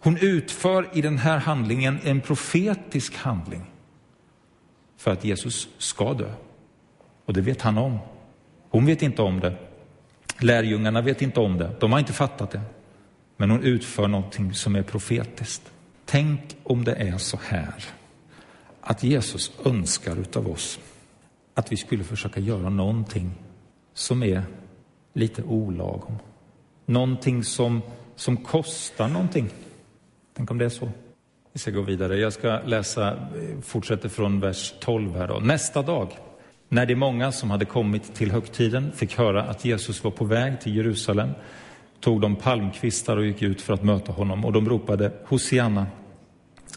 Hon 0.00 0.16
utför 0.20 0.88
i 0.92 1.02
den 1.02 1.18
här 1.18 1.38
handlingen 1.38 1.98
en 2.04 2.20
profetisk 2.20 3.16
handling 3.16 3.62
för 4.96 5.10
att 5.10 5.24
Jesus 5.24 5.68
ska 5.78 6.14
dö. 6.14 6.32
Och 7.24 7.32
det 7.32 7.40
vet 7.40 7.62
han 7.62 7.78
om. 7.78 7.98
Hon 8.70 8.86
vet 8.86 9.02
inte 9.02 9.22
om 9.22 9.40
det. 9.40 9.56
Lärjungarna 10.38 11.00
vet 11.00 11.22
inte 11.22 11.40
om 11.40 11.58
det. 11.58 11.70
De 11.80 11.92
har 11.92 11.98
inte 11.98 12.12
fattat 12.12 12.50
det. 12.50 12.60
Men 13.36 13.50
hon 13.50 13.62
utför 13.62 14.08
någonting 14.08 14.54
som 14.54 14.76
är 14.76 14.82
profetiskt. 14.82 15.62
Tänk 16.04 16.40
om 16.62 16.84
det 16.84 16.94
är 16.94 17.18
så 17.18 17.38
här 17.48 17.84
att 18.80 19.02
Jesus 19.02 19.52
önskar 19.64 20.16
utav 20.16 20.48
oss 20.48 20.80
att 21.60 21.72
vi 21.72 21.76
skulle 21.76 22.04
försöka 22.04 22.40
göra 22.40 22.68
någonting 22.68 23.30
som 23.94 24.22
är 24.22 24.42
lite 25.12 25.42
olagom. 25.42 26.18
Någonting 26.86 27.44
som, 27.44 27.82
som 28.16 28.36
kostar 28.36 29.08
någonting. 29.08 29.48
Tänk 30.36 30.50
om 30.50 30.58
det 30.58 30.64
är 30.64 30.68
så. 30.68 30.88
Vi 31.52 31.60
ska 31.60 31.70
gå 31.70 31.82
vidare. 31.82 32.16
Jag 32.16 32.32
ska 32.32 32.60
läsa, 32.64 33.12
eh, 33.12 33.60
fortsätter 33.62 34.08
från 34.08 34.40
vers 34.40 34.74
12 34.80 35.14
här 35.16 35.28
då. 35.28 35.38
Nästa 35.38 35.82
dag, 35.82 36.08
när 36.68 36.86
de 36.86 36.94
många 36.94 37.32
som 37.32 37.50
hade 37.50 37.64
kommit 37.64 38.14
till 38.14 38.30
högtiden 38.32 38.92
fick 38.92 39.18
höra 39.18 39.42
att 39.42 39.64
Jesus 39.64 40.04
var 40.04 40.10
på 40.10 40.24
väg 40.24 40.60
till 40.60 40.76
Jerusalem, 40.76 41.30
tog 42.00 42.20
de 42.20 42.36
palmkvistar 42.36 43.16
och 43.16 43.26
gick 43.26 43.42
ut 43.42 43.60
för 43.60 43.74
att 43.74 43.84
möta 43.84 44.12
honom 44.12 44.44
och 44.44 44.52
de 44.52 44.68
ropade 44.68 45.12
Hosianna. 45.24 45.86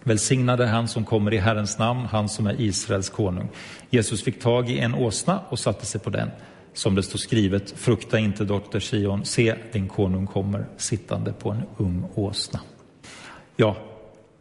Välsignad 0.04 0.62
är 0.62 0.66
han 0.66 0.88
som 0.88 1.06
kommer 1.06 1.34
i 1.34 1.38
Herrens 1.38 1.80
namn, 1.80 2.06
han 2.06 2.30
som 2.30 2.48
är 2.48 2.62
Israels 2.62 3.10
konung. 3.10 3.50
Jesus 3.90 4.24
fick 4.24 4.42
tag 4.42 4.70
i 4.70 4.80
en 4.80 4.96
åsna 4.96 5.40
och 5.50 5.60
satte 5.60 5.86
sig 5.86 6.02
på 6.02 6.10
den. 6.10 6.30
Som 6.74 6.96
det 6.96 7.04
står 7.04 7.20
skrivet, 7.20 7.72
frukta 7.72 8.20
inte 8.20 8.46
dotter 8.46 8.80
Sion, 8.80 9.26
se 9.26 9.56
din 9.72 9.88
konung 9.88 10.28
kommer 10.28 10.66
sittande 10.78 11.34
på 11.34 11.52
en 11.52 11.64
ung 11.78 12.06
åsna. 12.16 12.60
Ja, 13.56 13.78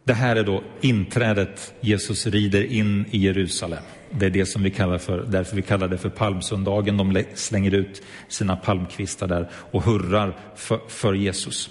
det 0.03 0.13
här 0.13 0.35
är 0.35 0.43
då 0.43 0.63
inträdet. 0.81 1.73
Jesus 1.81 2.27
rider 2.27 2.63
in 2.63 3.05
i 3.11 3.17
Jerusalem. 3.17 3.83
Det 4.09 4.25
är 4.25 4.29
det 4.29 4.45
som 4.45 4.63
vi 4.63 4.71
kallar 4.71 4.97
för, 4.97 5.25
därför 5.27 5.55
vi 5.55 5.61
kallar 5.61 5.87
det 5.87 5.97
för 5.97 6.09
palmsöndagen. 6.09 6.97
De 6.97 7.23
slänger 7.33 7.73
ut 7.73 8.03
sina 8.27 8.55
palmkvistar 8.55 9.27
där 9.27 9.49
och 9.53 9.83
hurrar 9.83 10.37
för, 10.55 10.79
för 10.87 11.13
Jesus. 11.13 11.69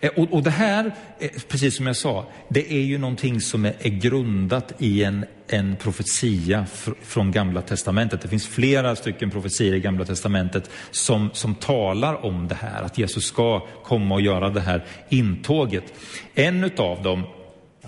Eh, 0.00 0.10
och, 0.16 0.32
och, 0.32 0.42
det 0.42 0.50
här, 0.50 0.92
eh, 1.18 1.30
precis 1.48 1.76
som 1.76 1.86
jag 1.86 1.96
sa, 1.96 2.26
det 2.48 2.72
är 2.72 2.80
ju 2.80 2.98
någonting 2.98 3.40
som 3.40 3.64
är, 3.64 3.74
är 3.80 3.90
grundat 3.90 4.72
i 4.78 5.04
en, 5.04 5.24
en 5.48 5.76
profetia 5.76 6.66
från 7.02 7.32
Gamla 7.32 7.62
Testamentet. 7.62 8.20
Det 8.20 8.28
finns 8.28 8.46
flera 8.46 8.96
stycken 8.96 9.30
profetier 9.30 9.74
i 9.74 9.80
Gamla 9.80 10.04
Testamentet 10.04 10.70
som, 10.90 11.30
som 11.32 11.54
talar 11.54 12.24
om 12.24 12.48
det 12.48 12.54
här, 12.54 12.82
att 12.82 12.98
Jesus 12.98 13.24
ska 13.24 13.66
komma 13.84 14.14
och 14.14 14.20
göra 14.20 14.50
det 14.50 14.60
här 14.60 14.84
intåget. 15.08 15.84
En 16.34 16.64
utav 16.64 17.02
dem 17.02 17.22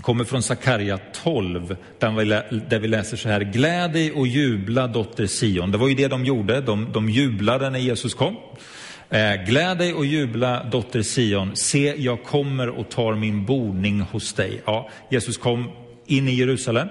kommer 0.00 0.24
från 0.24 0.42
Sakarja 0.42 0.98
12, 1.22 1.76
där 1.98 2.78
vi 2.78 2.88
läser 2.88 3.16
så 3.16 3.28
här. 3.28 3.40
Gläd 3.40 3.92
dig 3.92 4.12
och 4.12 4.26
jubla 4.26 4.86
dotter 4.86 5.26
Sion. 5.26 5.70
Det 5.70 5.78
var 5.78 5.88
ju 5.88 5.94
det 5.94 6.08
de 6.08 6.24
gjorde, 6.24 6.60
de, 6.60 6.92
de 6.92 7.10
jublade 7.10 7.70
när 7.70 7.78
Jesus 7.78 8.14
kom. 8.14 8.36
Eh, 9.10 9.44
gläd 9.46 9.78
dig 9.78 9.94
och 9.94 10.06
jubla 10.06 10.64
dotter 10.64 11.02
Sion, 11.02 11.56
se 11.56 11.94
jag 11.98 12.24
kommer 12.24 12.68
och 12.68 12.88
tar 12.88 13.14
min 13.14 13.44
boning 13.44 14.00
hos 14.00 14.32
dig. 14.32 14.62
Ja, 14.66 14.90
Jesus 15.10 15.38
kom 15.38 15.70
in 16.06 16.28
i 16.28 16.34
Jerusalem, 16.34 16.88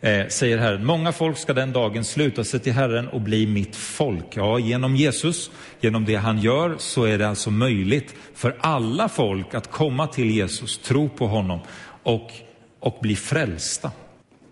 eh, 0.00 0.26
säger 0.28 0.58
Herren. 0.58 0.84
Många 0.84 1.12
folk 1.12 1.38
ska 1.38 1.52
den 1.52 1.72
dagen 1.72 2.04
sluta 2.04 2.44
sig 2.44 2.60
till 2.60 2.72
Herren 2.72 3.08
och 3.08 3.20
bli 3.20 3.46
mitt 3.46 3.76
folk. 3.76 4.36
Ja, 4.36 4.58
genom 4.58 4.96
Jesus, 4.96 5.50
genom 5.80 6.04
det 6.04 6.14
han 6.14 6.38
gör, 6.38 6.74
så 6.78 7.04
är 7.04 7.18
det 7.18 7.28
alltså 7.28 7.50
möjligt 7.50 8.14
för 8.34 8.56
alla 8.60 9.08
folk 9.08 9.54
att 9.54 9.70
komma 9.70 10.06
till 10.06 10.30
Jesus, 10.30 10.78
tro 10.78 11.08
på 11.08 11.26
honom 11.26 11.60
och, 12.02 12.30
och 12.80 12.98
bli 13.02 13.16
frälsta. 13.16 13.90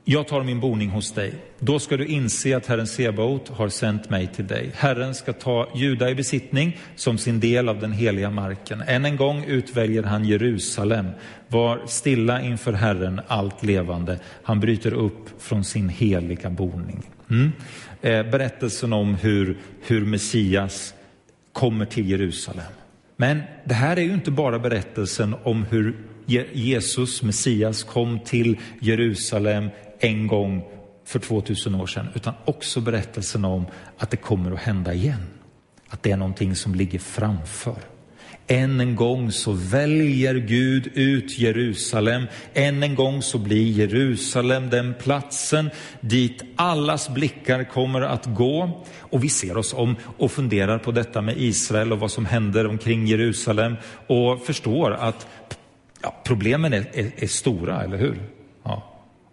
Jag 0.09 0.29
tar 0.29 0.43
min 0.43 0.61
boning 0.61 0.91
hos 0.91 1.13
dig. 1.13 1.35
Då 1.59 1.79
ska 1.79 1.97
du 1.97 2.07
inse 2.07 2.57
att 2.57 2.67
Herren 2.67 2.87
Sebaot 2.87 3.49
har 3.49 3.69
sänt 3.69 4.11
mig 4.11 4.27
till 4.27 4.47
dig. 4.47 4.71
Herren 4.75 5.15
ska 5.15 5.33
ta 5.33 5.69
Juda 5.75 6.11
i 6.11 6.15
besittning 6.15 6.79
som 6.97 7.19
sin 7.19 7.41
del 7.41 7.69
av 7.69 7.81
den 7.81 7.93
heliga 7.93 8.31
marken. 8.31 8.83
Än 8.87 9.05
en 9.05 9.17
gång 9.17 9.45
utväljer 9.45 10.03
han 10.03 10.25
Jerusalem. 10.25 11.07
Var 11.49 11.81
stilla 11.87 12.41
inför 12.41 12.73
Herren, 12.73 13.21
allt 13.27 13.63
levande. 13.63 14.19
Han 14.43 14.61
bryter 14.61 14.95
upp 14.95 15.43
från 15.43 15.65
sin 15.65 15.89
heliga 15.89 16.51
boning. 16.51 17.03
Mm. 17.31 17.53
Eh, 18.03 18.31
berättelsen 18.31 18.93
om 18.93 19.15
hur, 19.15 19.59
hur 19.87 20.05
Messias 20.05 20.95
kommer 21.53 21.85
till 21.85 22.11
Jerusalem. 22.11 22.73
Men 23.17 23.43
det 23.65 23.75
här 23.75 23.97
är 23.97 24.03
ju 24.03 24.13
inte 24.13 24.31
bara 24.31 24.59
berättelsen 24.59 25.35
om 25.43 25.65
hur 25.71 25.97
Jesus, 26.53 27.23
Messias, 27.23 27.83
kom 27.83 28.21
till 28.21 28.57
Jerusalem 28.81 29.71
en 29.99 30.27
gång 30.27 30.65
för 31.05 31.19
2000 31.19 31.75
år 31.75 31.87
sedan, 31.87 32.09
utan 32.15 32.35
också 32.45 32.81
berättelsen 32.81 33.45
om 33.45 33.67
att 33.99 34.11
det 34.11 34.17
kommer 34.17 34.51
att 34.51 34.59
hända 34.59 34.95
igen. 34.95 35.27
Att 35.89 36.03
det 36.03 36.11
är 36.11 36.17
någonting 36.17 36.57
som 36.57 36.75
ligger 36.75 36.99
framför. 36.99 37.77
Än 38.49 38.81
en 38.81 38.97
gång 38.97 39.33
så 39.33 39.53
väljer 39.53 40.35
Gud 40.35 40.87
ut 40.95 41.39
Jerusalem. 41.39 42.27
Än 42.55 42.83
en 42.83 42.95
gång 42.95 43.23
så 43.23 43.39
blir 43.39 43.71
Jerusalem 43.71 44.71
den 44.71 44.95
platsen 44.95 45.71
dit 46.01 46.43
allas 46.57 47.09
blickar 47.09 47.65
kommer 47.65 48.01
att 48.01 48.27
gå. 48.27 48.85
Och 48.99 49.25
vi 49.25 49.29
ser 49.29 49.57
oss 49.57 49.75
om 49.75 49.97
och 50.19 50.33
funderar 50.33 50.79
på 50.79 50.93
detta 50.93 51.21
med 51.21 51.39
Israel 51.39 51.93
och 51.93 51.99
vad 51.99 52.11
som 52.11 52.27
händer 52.27 52.67
omkring 52.67 53.07
Jerusalem 53.07 53.77
och 54.07 54.47
förstår 54.47 54.93
att 54.93 55.27
ja, 56.03 56.23
problemen 56.25 56.73
är, 56.73 56.87
är, 56.93 57.11
är 57.17 57.27
stora, 57.27 57.83
eller 57.83 57.97
hur? 57.97 58.36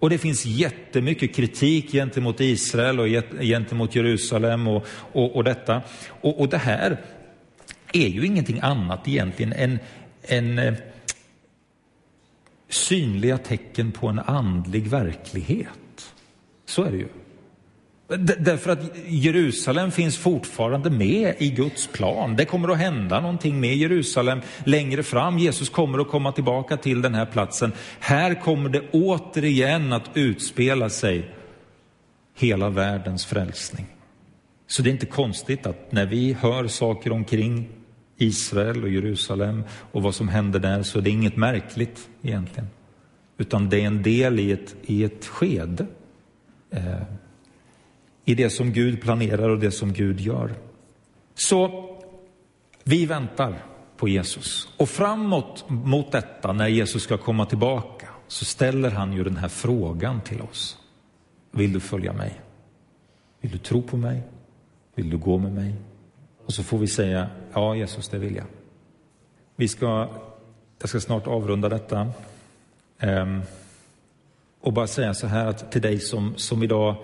Och 0.03 0.09
det 0.09 0.17
finns 0.17 0.45
jättemycket 0.45 1.35
kritik 1.35 1.91
gentemot 1.91 2.39
Israel 2.39 2.99
och 2.99 3.07
gentemot 3.41 3.95
Jerusalem 3.95 4.67
och, 4.67 4.85
och, 4.89 5.35
och 5.35 5.43
detta. 5.43 5.81
Och, 6.07 6.39
och, 6.39 6.49
det 6.49 6.57
här 6.57 7.01
är 7.93 8.07
ju 8.07 8.25
ingenting 8.25 8.59
annat 8.61 9.07
egentligen 9.07 9.53
än, 9.53 9.79
än 10.23 10.59
eh, 10.59 10.73
synliga 12.69 13.37
tecken 13.37 13.91
på 13.91 14.07
en 14.07 14.19
andlig 14.19 14.87
verklighet. 14.87 16.13
Så 16.65 16.83
är 16.83 16.91
det 16.91 16.97
ju. 16.97 17.07
Därför 18.17 18.71
att 18.71 18.79
Jerusalem 19.07 19.91
finns 19.91 20.17
fortfarande 20.17 20.89
med 20.89 21.35
i 21.37 21.49
Guds 21.49 21.87
plan. 21.87 22.35
Det 22.35 22.45
kommer 22.45 22.69
att 22.69 22.77
hända 22.77 23.19
någonting 23.19 23.59
med 23.59 23.75
Jerusalem 23.75 24.41
längre 24.63 25.03
fram. 25.03 25.39
Jesus 25.39 25.69
kommer 25.69 25.99
att 25.99 26.07
komma 26.07 26.31
tillbaka 26.31 26.77
till 26.77 27.01
den 27.01 27.15
här 27.15 27.25
platsen. 27.25 27.71
Här 27.99 28.41
kommer 28.41 28.69
det 28.69 28.81
återigen 28.91 29.93
att 29.93 30.09
utspela 30.13 30.89
sig 30.89 31.35
hela 32.37 32.69
världens 32.69 33.25
frälsning. 33.25 33.85
Så 34.67 34.81
det 34.81 34.89
är 34.89 34.91
inte 34.91 35.05
konstigt 35.05 35.65
att 35.65 35.91
när 35.91 36.05
vi 36.05 36.33
hör 36.33 36.67
saker 36.67 37.11
omkring 37.11 37.69
Israel 38.17 38.83
och 38.83 38.89
Jerusalem 38.89 39.63
och 39.91 40.03
vad 40.03 40.15
som 40.15 40.27
händer 40.27 40.59
där 40.59 40.83
så 40.83 40.99
är 40.99 41.03
det 41.03 41.09
inget 41.09 41.35
märkligt 41.35 42.09
egentligen. 42.21 42.67
Utan 43.37 43.69
det 43.69 43.81
är 43.81 43.87
en 43.87 44.03
del 44.03 44.39
i 44.39 44.51
ett, 44.51 44.75
i 44.81 45.03
ett 45.03 45.25
skede. 45.25 45.85
Eh, 46.71 47.01
i 48.25 48.35
det 48.35 48.49
som 48.49 48.73
Gud 48.73 49.01
planerar 49.01 49.49
och 49.49 49.59
det 49.59 49.71
som 49.71 49.93
Gud 49.93 50.19
gör. 50.19 50.55
Så 51.35 51.89
vi 52.83 53.05
väntar 53.05 53.65
på 53.97 54.07
Jesus. 54.07 54.69
Och 54.77 54.89
framåt 54.89 55.65
mot 55.67 56.11
detta, 56.11 56.53
när 56.53 56.67
Jesus 56.67 57.03
ska 57.03 57.17
komma 57.17 57.45
tillbaka, 57.45 58.07
så 58.27 58.45
ställer 58.45 58.91
han 58.91 59.13
ju 59.13 59.23
den 59.23 59.37
här 59.37 59.47
frågan 59.47 60.21
till 60.21 60.41
oss. 60.41 60.77
Vill 61.51 61.73
du 61.73 61.79
följa 61.79 62.13
mig? 62.13 62.41
Vill 63.41 63.51
du 63.51 63.57
tro 63.57 63.81
på 63.81 63.97
mig? 63.97 64.23
Vill 64.95 65.09
du 65.09 65.17
gå 65.17 65.37
med 65.37 65.53
mig? 65.53 65.75
Och 66.45 66.53
så 66.53 66.63
får 66.63 66.77
vi 66.77 66.87
säga, 66.87 67.29
ja 67.53 67.75
Jesus, 67.75 68.09
det 68.09 68.17
vill 68.17 68.35
jag. 68.35 68.45
Vi 69.55 69.67
ska, 69.67 70.09
jag 70.79 70.89
ska 70.89 70.99
snart 70.99 71.27
avrunda 71.27 71.69
detta. 71.69 72.11
Um, 73.01 73.41
och 74.61 74.73
bara 74.73 74.87
säga 74.87 75.13
så 75.13 75.27
här 75.27 75.45
att 75.45 75.71
till 75.71 75.81
dig 75.81 75.99
som, 75.99 76.33
som 76.37 76.63
idag 76.63 76.95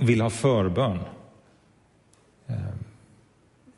vill 0.00 0.20
ha 0.20 0.30
förbön, 0.30 0.98
eh, 2.46 2.56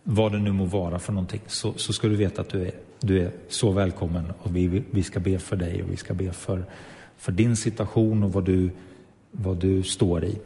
vad 0.02 0.32
det 0.32 0.38
nu 0.38 0.52
må 0.52 0.64
vara 0.64 0.98
för 0.98 1.12
någonting, 1.12 1.40
så, 1.46 1.72
så 1.76 1.92
ska 1.92 2.08
du 2.08 2.16
veta 2.16 2.40
att 2.40 2.48
du 2.48 2.62
är, 2.62 2.72
du 3.00 3.22
är 3.22 3.30
så 3.48 3.70
välkommen 3.70 4.32
och 4.42 4.56
vi, 4.56 4.82
vi 4.90 5.02
ska 5.02 5.20
be 5.20 5.38
för 5.38 5.56
dig 5.56 5.82
och 5.82 5.90
vi 5.90 5.96
ska 5.96 6.14
be 6.14 6.32
för, 6.32 6.64
för 7.16 7.32
din 7.32 7.56
situation 7.56 8.22
och 8.22 8.32
vad 8.32 8.44
du, 8.44 8.70
vad 9.30 9.56
du 9.56 9.82
står 9.82 10.24
i. 10.24 10.38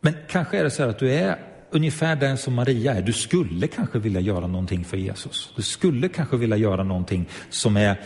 Men 0.00 0.14
kanske 0.28 0.58
är 0.58 0.64
det 0.64 0.70
så 0.70 0.82
här 0.82 0.90
att 0.90 0.98
du 0.98 1.12
är 1.12 1.38
ungefär 1.70 2.16
den 2.16 2.38
som 2.38 2.54
Maria 2.54 2.94
är. 2.94 3.02
Du 3.02 3.12
skulle 3.12 3.66
kanske 3.66 3.98
vilja 3.98 4.20
göra 4.20 4.46
någonting 4.46 4.84
för 4.84 4.96
Jesus. 4.96 5.52
Du 5.56 5.62
skulle 5.62 6.08
kanske 6.08 6.36
vilja 6.36 6.56
göra 6.56 6.84
någonting 6.84 7.28
som 7.50 7.76
är 7.76 8.00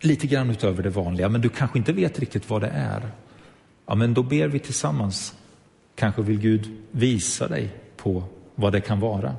lite 0.00 0.26
grann 0.26 0.50
utöver 0.50 0.82
det 0.82 0.90
vanliga, 0.90 1.28
men 1.28 1.40
du 1.40 1.48
kanske 1.48 1.78
inte 1.78 1.92
vet 1.92 2.18
riktigt 2.18 2.50
vad 2.50 2.62
det 2.62 2.68
är. 2.68 3.10
Ja, 3.86 3.94
men 3.94 4.14
då 4.14 4.22
ber 4.22 4.48
vi 4.48 4.58
tillsammans 4.58 5.34
Kanske 5.98 6.22
vill 6.22 6.38
Gud 6.38 6.68
visa 6.90 7.48
dig 7.48 7.68
på 7.96 8.22
vad 8.54 8.72
det 8.72 8.80
kan 8.80 9.00
vara. 9.00 9.36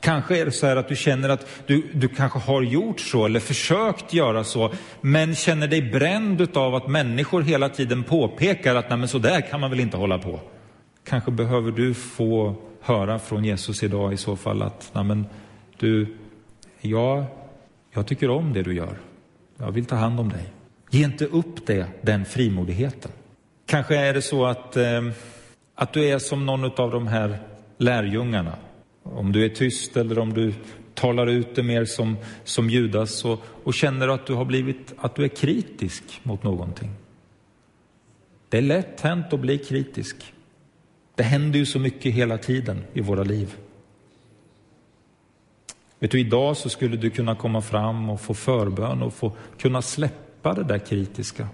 Kanske 0.00 0.38
är 0.38 0.44
det 0.44 0.52
så 0.52 0.66
här 0.66 0.76
att 0.76 0.88
du 0.88 0.96
känner 0.96 1.28
att 1.28 1.46
du, 1.66 1.82
du 1.94 2.08
kanske 2.08 2.38
har 2.38 2.62
gjort 2.62 3.00
så 3.00 3.24
eller 3.24 3.40
försökt 3.40 4.12
göra 4.14 4.44
så, 4.44 4.72
men 5.00 5.34
känner 5.34 5.68
dig 5.68 5.82
bränd 5.82 6.56
av 6.56 6.74
att 6.74 6.88
människor 6.88 7.42
hela 7.42 7.68
tiden 7.68 8.02
påpekar 8.02 8.74
att 8.74 8.88
nej 8.88 8.98
men 8.98 9.08
så 9.08 9.18
där 9.18 9.40
kan 9.40 9.60
man 9.60 9.70
väl 9.70 9.80
inte 9.80 9.96
hålla 9.96 10.18
på. 10.18 10.40
Kanske 11.04 11.30
behöver 11.30 11.70
du 11.70 11.94
få 11.94 12.54
höra 12.80 13.18
från 13.18 13.44
Jesus 13.44 13.82
idag 13.82 14.12
i 14.12 14.16
så 14.16 14.36
fall 14.36 14.62
att 14.62 14.90
nej 14.92 15.04
men 15.04 15.26
du, 15.78 16.16
jag, 16.80 17.24
jag 17.92 18.06
tycker 18.06 18.30
om 18.30 18.52
det 18.52 18.62
du 18.62 18.74
gör. 18.74 18.98
Jag 19.58 19.72
vill 19.72 19.84
ta 19.84 19.96
hand 19.96 20.20
om 20.20 20.28
dig. 20.28 20.52
Ge 20.90 21.04
inte 21.04 21.26
upp 21.26 21.66
det, 21.66 21.86
den 22.00 22.24
frimodigheten. 22.24 23.10
Kanske 23.66 23.96
är 23.96 24.14
det 24.14 24.22
så 24.22 24.46
att, 24.46 24.76
eh, 24.76 25.02
att 25.74 25.92
du 25.92 26.04
är 26.04 26.18
som 26.18 26.46
någon 26.46 26.64
av 26.64 26.90
de 26.90 27.06
här 27.06 27.38
lärjungarna 27.78 28.56
om 29.02 29.32
du 29.32 29.44
är 29.44 29.48
tyst 29.48 29.96
eller 29.96 30.18
om 30.18 30.34
du 30.34 30.54
talar 30.94 31.26
ut 31.26 31.54
det 31.54 31.62
mer 31.62 31.84
som, 31.84 32.16
som 32.44 32.70
Judas 32.70 33.24
och, 33.24 33.42
och 33.64 33.74
känner 33.74 34.08
att 34.08 34.26
du 34.26 34.34
har 34.34 34.44
blivit, 34.44 34.94
att 34.98 35.14
du 35.14 35.24
är 35.24 35.28
kritisk 35.28 36.20
mot 36.22 36.42
någonting. 36.42 36.90
Det 38.48 38.58
är 38.58 38.62
lätt 38.62 39.00
hänt 39.00 39.32
att 39.32 39.40
bli 39.40 39.58
kritisk. 39.58 40.34
Det 41.14 41.22
händer 41.22 41.58
ju 41.58 41.66
så 41.66 41.78
mycket 41.78 42.14
hela 42.14 42.38
tiden 42.38 42.84
i 42.92 43.00
våra 43.00 43.22
liv. 43.22 43.56
Vet 45.98 46.10
du, 46.10 46.20
idag 46.20 46.56
så 46.56 46.68
skulle 46.68 46.96
du 46.96 47.10
kunna 47.10 47.34
komma 47.34 47.60
fram 47.60 48.10
och 48.10 48.20
få 48.20 48.34
förbön 48.34 49.02
och 49.02 49.14
få 49.14 49.32
kunna 49.58 49.82
släppa 49.82 50.54
det 50.54 50.64
där 50.64 50.78
kritiska. 50.78 51.48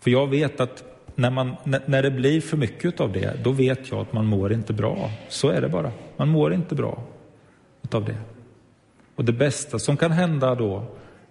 För 0.00 0.10
jag 0.10 0.26
vet 0.26 0.60
att 0.60 0.93
när, 1.14 1.30
man, 1.30 1.56
när 1.64 2.02
det 2.02 2.10
blir 2.10 2.40
för 2.40 2.56
mycket 2.56 3.00
av 3.00 3.12
det, 3.12 3.44
då 3.44 3.50
vet 3.50 3.90
jag 3.90 4.00
att 4.00 4.12
man 4.12 4.26
mår 4.26 4.52
inte 4.52 4.72
bra. 4.72 5.10
Så 5.28 5.48
är 5.48 5.60
det 5.60 5.68
bara. 5.68 5.92
Man 6.16 6.28
mår 6.28 6.54
inte 6.54 6.74
bra 6.74 7.02
av 7.92 8.04
det. 8.04 8.16
Och 9.14 9.24
det 9.24 9.32
bästa 9.32 9.78
som 9.78 9.96
kan 9.96 10.10
hända 10.10 10.54
då, 10.54 10.84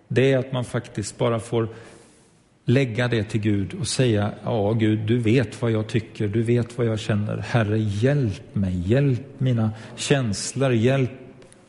det 0.08 0.32
är 0.32 0.38
att 0.38 0.52
man 0.52 0.66
faktiskt 0.66 1.18
bara 1.18 1.40
får 1.40 1.68
lägga 2.66 3.08
det 3.08 3.24
till 3.24 3.42
Gud 3.42 3.74
och 3.74 3.88
säga, 3.88 4.32
ja 4.44 4.74
Gud, 4.74 5.00
du 5.00 5.18
vet 5.18 5.62
vad 5.62 5.72
jag 5.72 5.88
tycker, 5.88 6.28
du 6.28 6.42
vet 6.42 6.78
vad 6.78 6.88
jag 6.88 7.00
känner. 7.00 7.38
Herre, 7.38 7.80
hjälp 7.80 8.56
mig, 8.56 8.80
hjälp 8.86 9.26
mina 9.38 9.72
känslor, 9.96 10.72
hjälp 10.72 11.12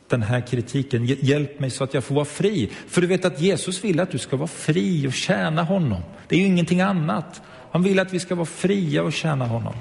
den 0.09 0.21
här 0.21 0.41
kritiken, 0.41 1.05
hjälp 1.05 1.59
mig 1.59 1.69
så 1.69 1.83
att 1.83 1.93
jag 1.93 2.03
får 2.03 2.15
vara 2.15 2.25
fri. 2.25 2.69
För 2.87 3.01
du 3.01 3.07
vet 3.07 3.25
att 3.25 3.41
Jesus 3.41 3.83
vill 3.83 3.99
att 3.99 4.11
du 4.11 4.17
ska 4.17 4.37
vara 4.37 4.47
fri 4.47 5.07
och 5.07 5.13
tjäna 5.13 5.63
honom. 5.63 6.01
Det 6.27 6.35
är 6.35 6.39
ju 6.39 6.45
ingenting 6.45 6.81
annat. 6.81 7.41
Han 7.75 7.83
vill 7.83 7.99
att 7.99 8.13
vi 8.13 8.19
ska 8.19 8.35
vara 8.35 8.45
fria 8.45 9.03
och 9.03 9.13
tjäna 9.13 9.45
honom. 9.45 9.73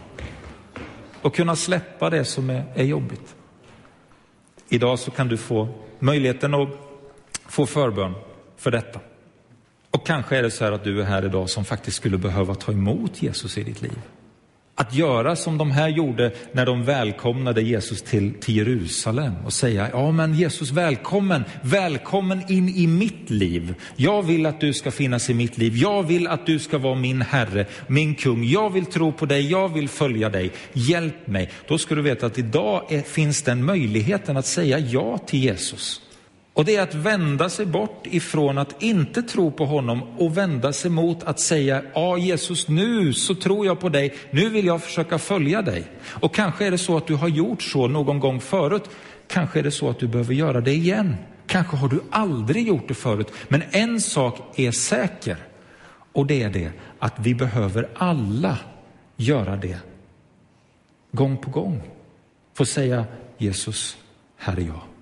Och 1.23 1.35
kunna 1.35 1.57
släppa 1.57 2.11
det 2.11 2.25
som 2.25 2.51
är, 2.51 2.65
är 2.75 2.85
jobbigt. 2.85 3.35
Idag 4.69 4.99
så 4.99 5.11
kan 5.11 5.29
du 5.29 5.37
få 5.37 5.69
möjligheten 5.99 6.55
att 6.55 6.69
få 7.47 7.67
förbön 7.67 8.15
för 8.57 8.71
detta. 8.71 9.01
Och 9.91 10.07
kanske 10.07 10.37
är 10.37 10.43
det 10.43 10.51
så 10.51 10.65
här 10.65 10.73
att 10.73 10.85
du 10.85 11.01
är 11.01 11.05
här 11.05 11.25
idag 11.25 11.51
som 11.51 11.65
faktiskt 11.65 11.97
skulle 11.97 12.19
behöva 12.19 12.55
ta 12.55 12.73
emot 12.73 13.23
Jesus 13.23 13.59
i 13.59 13.63
ditt 13.63 13.83
liv. 13.83 14.01
Att 14.77 14.95
göra 14.95 15.37
som 15.37 15.59
de 15.59 15.71
här 15.71 15.89
gjorde 15.89 16.33
när 16.53 16.67
de 16.67 16.85
välkomnade 16.85 17.63
Jesus 17.63 18.03
till, 18.03 18.35
till 18.41 18.57
Jerusalem 18.57 19.33
och 19.45 19.53
säga, 19.53 19.89
ja 19.93 20.13
men 20.13 20.35
Jesus 20.35 20.71
välkommen, 20.71 21.45
välkommen 21.63 22.43
in 22.49 22.69
i 22.69 22.87
mitt 22.87 23.31
liv. 23.31 23.75
Jag 23.97 24.23
vill 24.23 24.47
att 24.47 24.61
du 24.61 24.73
ska 24.73 24.91
finnas 24.91 25.31
i 25.31 25.35
mitt 25.35 25.59
liv. 25.59 25.77
Jag 25.77 26.03
vill 26.03 26.27
att 26.27 26.47
du 26.47 26.59
ska 26.59 26.79
vara 26.79 26.95
min 26.95 27.23
Herre, 27.23 27.67
min 27.87 28.15
kung. 28.15 28.45
Jag 28.45 28.71
vill 28.71 28.87
tro 28.87 29.13
på 29.13 29.27
dig, 29.27 29.51
jag 29.51 29.69
vill 29.69 29.89
följa 29.89 30.29
dig. 30.29 30.53
Hjälp 30.73 31.27
mig. 31.27 31.51
Då 31.69 31.79
ska 31.79 31.95
du 31.95 32.03
veta 32.03 32.27
att 32.27 32.39
idag 32.39 32.93
är, 32.93 33.03
finns 33.03 33.43
den 33.43 33.65
möjligheten 33.65 34.37
att 34.37 34.47
säga 34.47 34.79
ja 34.79 35.19
till 35.19 35.41
Jesus. 35.45 36.01
Och 36.55 36.65
det 36.65 36.77
är 36.77 36.83
att 36.83 36.95
vända 36.95 37.49
sig 37.49 37.67
bort 37.67 38.07
ifrån 38.07 38.59
att 38.59 38.83
inte 38.83 39.23
tro 39.23 39.51
på 39.51 39.67
honom 39.67 40.03
och 40.03 40.37
vända 40.37 40.73
sig 40.73 40.91
mot 40.91 41.23
att 41.23 41.41
säga, 41.41 41.83
ja 41.95 42.19
Jesus 42.19 42.69
nu 42.69 43.13
så 43.13 43.35
tror 43.35 43.67
jag 43.67 43.81
på 43.81 43.89
dig, 43.89 44.15
nu 44.31 44.49
vill 44.49 44.67
jag 44.67 44.83
försöka 44.83 45.19
följa 45.19 45.63
dig. 45.63 45.85
Och 46.07 46.35
kanske 46.35 46.67
är 46.67 46.71
det 46.71 46.79
så 46.79 46.97
att 46.97 47.07
du 47.07 47.15
har 47.15 47.29
gjort 47.29 47.63
så 47.63 47.89
någon 47.89 48.21
gång 48.21 48.41
förut, 48.41 48.91
kanske 49.29 49.59
är 49.59 49.63
det 49.63 49.71
så 49.71 49.91
att 49.91 49.99
du 49.99 50.09
behöver 50.09 50.35
göra 50.35 50.61
det 50.61 50.73
igen. 50.73 51.17
Kanske 51.47 51.77
har 51.77 51.89
du 51.89 52.01
aldrig 52.11 52.69
gjort 52.69 52.89
det 52.89 52.95
förut, 52.95 53.33
men 53.49 53.63
en 53.71 54.01
sak 54.01 54.59
är 54.59 54.71
säker 54.71 55.37
och 56.13 56.27
det 56.27 56.43
är 56.43 56.51
det 56.51 56.73
att 56.99 57.15
vi 57.19 57.35
behöver 57.35 57.89
alla 57.95 58.59
göra 59.17 59.57
det. 59.57 59.79
Gång 61.13 61.37
på 61.37 61.51
gång. 61.51 61.83
Få 62.55 62.65
säga 62.65 63.05
Jesus, 63.39 63.97
här 64.37 64.57
är 64.57 64.61
jag 64.61 64.94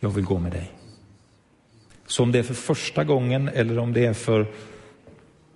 jag 0.00 0.10
vill 0.10 0.24
gå 0.24 0.38
med 0.38 0.52
dig. 0.52 0.72
Så 2.06 2.22
om 2.22 2.32
det 2.32 2.38
är 2.38 2.42
för 2.42 2.54
första 2.54 3.04
gången 3.04 3.48
eller 3.48 3.78
om 3.78 3.92
det 3.92 4.06
är 4.06 4.12
för 4.12 4.46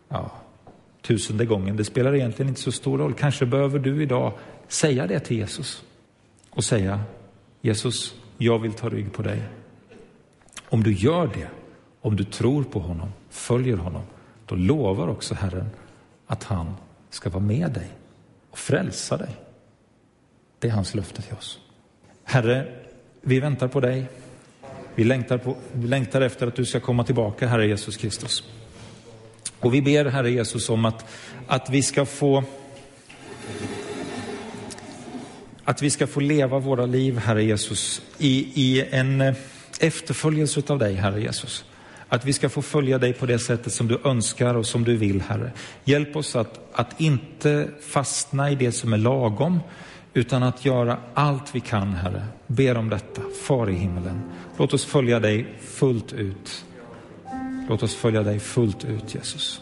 ja, 0.09 0.31
tusende 1.03 1.47
gången, 1.47 1.77
det 1.77 1.85
spelar 1.85 2.15
egentligen 2.15 2.49
inte 2.49 2.61
så 2.61 2.73
stor 2.73 2.99
roll. 2.99 3.15
Kanske 3.15 3.47
behöver 3.47 3.79
du 3.79 4.03
idag 4.03 4.33
säga 4.69 5.07
det 5.07 5.21
till 5.21 5.37
Jesus 5.37 5.85
och 6.51 6.65
säga 6.65 7.01
Jesus, 7.61 8.15
jag 8.39 8.59
vill 8.59 8.73
ta 8.73 8.89
rygg 8.89 9.13
på 9.13 9.23
dig. 9.23 9.43
Om 10.69 10.83
du 10.83 10.93
gör 10.93 11.27
det, 11.27 11.49
om 12.01 12.17
du 12.17 12.25
tror 12.25 12.65
på 12.65 12.79
honom, 12.81 13.09
följer 13.31 13.77
honom, 13.77 14.03
då 14.47 14.55
lovar 14.55 15.09
också 15.09 15.35
Herren 15.35 15.71
att 16.27 16.45
han 16.45 16.75
ska 17.11 17.31
vara 17.31 17.45
med 17.45 17.73
dig 17.73 17.91
och 18.51 18.59
frälsa 18.59 19.17
dig. 19.17 19.37
Det 20.59 20.69
är 20.69 20.73
hans 20.73 20.95
löfte 20.95 21.23
till 21.23 21.35
oss. 21.35 21.59
Herre, 22.25 22.73
vi 23.21 23.41
väntar 23.41 23.69
på 23.69 23.81
dig. 23.81 24.07
Vi 24.95 25.05
längtar, 25.05 25.39
på, 25.39 25.57
vi 25.73 25.89
längtar 25.89 26.21
efter 26.21 26.47
att 26.47 26.57
du 26.57 26.65
ska 26.65 26.81
komma 26.81 27.05
tillbaka, 27.05 27.47
Herre 27.47 27.67
Jesus 27.67 27.97
Kristus. 27.97 28.43
Och 29.61 29.75
vi 29.75 29.83
ber, 29.83 30.05
Herre 30.05 30.31
Jesus, 30.31 30.71
om 30.71 30.85
att, 30.85 31.05
att 31.47 31.71
vi 31.71 31.83
ska 31.83 32.05
få 32.05 32.45
att 35.65 35.83
vi 35.83 35.91
ska 35.91 36.07
få 36.07 36.21
leva 36.21 36.59
våra 36.59 36.87
liv, 36.87 37.19
Herre 37.19 37.45
Jesus, 37.45 38.03
i, 38.19 38.53
i 38.55 38.85
en 38.91 39.21
eh, 39.21 39.35
efterföljelse 39.81 40.63
av 40.67 40.79
dig, 40.79 40.95
Herre 40.95 41.23
Jesus. 41.23 41.65
Att 42.09 42.25
vi 42.25 42.33
ska 42.33 42.49
få 42.49 42.63
följa 42.63 42.99
dig 42.99 43.13
på 43.13 43.27
det 43.27 43.39
sättet 43.39 43.73
som 43.73 43.89
du 43.89 43.99
önskar 44.05 44.55
och 44.55 44.67
som 44.67 44.85
du 44.85 44.97
vill, 44.97 45.21
Herre. 45.21 45.53
Hjälp 45.85 46.17
oss 46.17 46.37
att, 46.37 46.61
att 46.73 47.01
inte 47.01 47.69
fastna 47.81 48.51
i 48.51 48.55
det 48.55 48.73
som 48.73 48.93
är 48.93 48.99
lagom, 48.99 49.61
utan 50.15 50.43
att 50.43 50.65
göra 50.65 50.99
allt 51.15 51.55
vi 51.55 51.61
kan, 51.61 51.95
Herre. 51.95 52.25
Ber 52.47 52.77
om 52.77 52.89
detta. 52.89 53.23
Far 53.43 53.71
i 53.71 53.75
himlen. 53.75 54.23
Låt 54.57 54.75
oss 54.75 54.85
följa 54.85 55.21
dig 55.21 55.59
fullt 55.61 56.13
ut. 56.13 56.65
Låt 57.69 57.83
oss 57.83 57.95
följa 57.95 58.23
dig 58.23 58.41
fullt 58.41 58.85
ut, 58.85 59.15
Jesus. 59.15 59.61